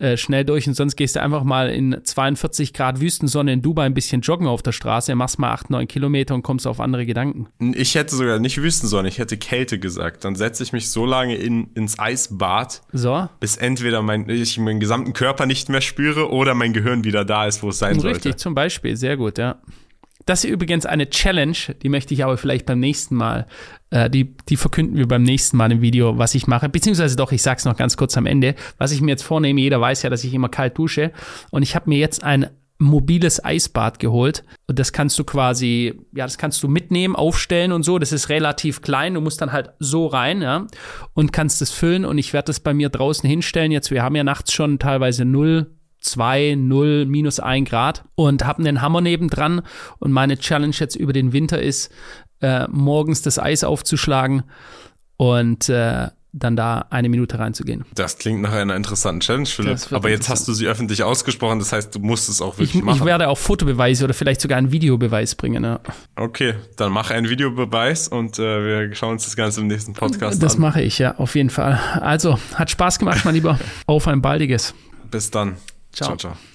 äh, 0.00 0.16
schnell 0.16 0.44
durch 0.44 0.66
und 0.66 0.74
sonst 0.74 0.96
gehst 0.96 1.16
du 1.16 1.22
einfach 1.22 1.44
mal 1.44 1.68
in 1.68 2.00
42 2.02 2.72
Grad 2.72 3.00
Wüstensonne 3.00 3.52
in 3.52 3.62
Dubai 3.62 3.84
ein 3.84 3.94
bisschen 3.94 4.22
joggen 4.22 4.46
auf 4.46 4.62
der 4.62 4.72
Straße, 4.72 5.14
machst 5.14 5.38
mal 5.38 5.52
8, 5.52 5.70
9 5.70 5.86
Kilometer 5.86 6.34
und 6.34 6.42
kommst 6.42 6.66
auf 6.66 6.80
andere 6.80 7.04
Gedanken. 7.04 7.48
Ich 7.74 7.94
hätte 7.94 8.16
sogar 8.16 8.38
nicht 8.38 8.60
Wüstensonne, 8.60 9.08
ich 9.08 9.18
hätte 9.18 9.36
Kälte 9.36 9.78
gesagt. 9.78 10.24
Dann 10.24 10.36
setze 10.36 10.62
ich 10.62 10.72
mich 10.72 10.90
so 10.90 11.04
lange 11.04 11.36
in, 11.36 11.68
ins 11.74 11.98
Eisbad, 11.98 12.80
so. 12.92 13.28
bis 13.40 13.56
entweder 13.58 14.00
mein, 14.00 14.28
ich 14.28 14.58
meinen 14.58 14.80
gesamten 14.80 15.12
Körper 15.12 15.44
nicht 15.44 15.68
mehr 15.68 15.82
spüre 15.82 16.30
oder 16.30 16.54
mein 16.54 16.72
Gehirn 16.72 17.04
wieder 17.04 17.24
da 17.26 17.46
ist, 17.46 17.62
wo 17.62 17.68
es 17.68 17.78
sein 17.78 17.90
Richtig, 17.90 18.02
sollte. 18.02 18.16
Richtig, 18.16 18.36
zum 18.36 18.54
Beispiel, 18.54 18.96
sehr 18.96 19.16
gut, 19.18 19.36
ja. 19.36 19.60
Das 20.26 20.44
ist 20.44 20.50
übrigens 20.50 20.86
eine 20.86 21.08
Challenge, 21.08 21.56
die 21.82 21.88
möchte 21.88 22.14
ich 22.14 22.24
aber 22.24 22.36
vielleicht 22.36 22.66
beim 22.66 22.78
nächsten 22.78 23.14
Mal, 23.14 23.46
äh, 23.90 24.10
die, 24.10 24.36
die 24.48 24.56
verkünden 24.56 24.96
wir 24.96 25.08
beim 25.08 25.22
nächsten 25.22 25.56
Mal 25.56 25.72
im 25.72 25.80
Video, 25.80 26.18
was 26.18 26.34
ich 26.34 26.46
mache. 26.46 26.68
Beziehungsweise 26.68 27.16
doch, 27.16 27.32
ich 27.32 27.42
sag's 27.42 27.64
noch 27.64 27.76
ganz 27.76 27.96
kurz 27.96 28.16
am 28.16 28.26
Ende. 28.26 28.54
Was 28.78 28.92
ich 28.92 29.00
mir 29.00 29.10
jetzt 29.10 29.22
vornehme, 29.22 29.60
jeder 29.60 29.80
weiß 29.80 30.02
ja, 30.02 30.10
dass 30.10 30.24
ich 30.24 30.34
immer 30.34 30.48
kalt 30.48 30.76
dusche. 30.76 31.12
Und 31.50 31.62
ich 31.62 31.74
habe 31.74 31.88
mir 31.88 31.98
jetzt 31.98 32.22
ein 32.22 32.50
mobiles 32.78 33.44
Eisbad 33.44 33.98
geholt. 33.98 34.42
Und 34.66 34.78
das 34.78 34.92
kannst 34.92 35.18
du 35.18 35.24
quasi, 35.24 35.94
ja, 36.14 36.24
das 36.24 36.38
kannst 36.38 36.62
du 36.62 36.68
mitnehmen, 36.68 37.14
aufstellen 37.14 37.72
und 37.72 37.82
so. 37.82 37.98
Das 37.98 38.10
ist 38.10 38.28
relativ 38.28 38.82
klein. 38.82 39.14
Du 39.14 39.20
musst 39.20 39.40
dann 39.40 39.52
halt 39.52 39.70
so 39.78 40.06
rein, 40.06 40.42
ja, 40.42 40.66
und 41.12 41.32
kannst 41.32 41.62
es 41.62 41.70
füllen. 41.70 42.04
Und 42.04 42.18
ich 42.18 42.32
werde 42.32 42.46
das 42.46 42.60
bei 42.60 42.74
mir 42.74 42.88
draußen 42.88 43.28
hinstellen. 43.28 43.70
Jetzt, 43.70 43.90
wir 43.90 44.02
haben 44.02 44.16
ja 44.16 44.24
nachts 44.24 44.52
schon 44.52 44.78
teilweise 44.78 45.24
null 45.24 45.70
2, 46.00 46.56
0, 46.58 47.06
minus 47.06 47.40
1 47.40 47.68
Grad 47.68 48.04
und 48.14 48.44
habe 48.44 48.60
einen 48.60 48.82
Hammer 48.82 49.00
nebendran. 49.00 49.62
Und 49.98 50.12
meine 50.12 50.38
Challenge 50.38 50.74
jetzt 50.78 50.96
über 50.96 51.12
den 51.12 51.32
Winter 51.32 51.60
ist, 51.60 51.90
äh, 52.40 52.66
morgens 52.68 53.22
das 53.22 53.38
Eis 53.38 53.64
aufzuschlagen 53.64 54.44
und 55.16 55.68
äh, 55.68 56.08
dann 56.32 56.54
da 56.56 56.86
eine 56.90 57.08
Minute 57.08 57.38
reinzugehen. 57.38 57.84
Das 57.94 58.18
klingt 58.18 58.40
nach 58.40 58.52
einer 58.52 58.76
interessanten 58.76 59.20
Challenge, 59.20 59.46
Philipp. 59.46 59.78
Aber 59.90 60.10
jetzt 60.10 60.28
hast 60.28 60.46
du 60.46 60.52
sie 60.52 60.66
öffentlich 60.66 61.02
ausgesprochen, 61.02 61.58
das 61.58 61.72
heißt, 61.72 61.94
du 61.94 61.98
musst 61.98 62.28
es 62.28 62.40
auch 62.40 62.58
wirklich 62.58 62.76
ich, 62.76 62.82
machen. 62.82 62.98
Ich 62.98 63.04
werde 63.04 63.28
auch 63.28 63.38
Fotobeweise 63.38 64.04
oder 64.04 64.14
vielleicht 64.14 64.40
sogar 64.40 64.58
einen 64.58 64.70
Videobeweis 64.70 65.34
bringen. 65.34 65.64
Ja. 65.64 65.80
Okay, 66.16 66.54
dann 66.76 66.92
mach 66.92 67.10
einen 67.10 67.28
Videobeweis 67.28 68.08
und 68.08 68.38
äh, 68.38 68.88
wir 68.88 68.94
schauen 68.94 69.12
uns 69.12 69.24
das 69.24 69.34
Ganze 69.34 69.60
im 69.60 69.66
nächsten 69.66 69.92
Podcast 69.92 70.20
das 70.20 70.34
an. 70.34 70.40
Das 70.40 70.58
mache 70.58 70.82
ich, 70.82 70.98
ja, 70.98 71.16
auf 71.16 71.34
jeden 71.34 71.50
Fall. 71.50 71.80
Also, 72.00 72.38
hat 72.54 72.70
Spaß 72.70 72.98
gemacht, 72.98 73.24
mein 73.24 73.34
Lieber. 73.34 73.58
Auf 73.86 74.06
ein 74.06 74.22
baldiges. 74.22 74.74
Bis 75.10 75.30
dann. 75.30 75.56
Ciao. 75.92 76.16
ciao. 76.16 76.16
ciao. 76.16 76.40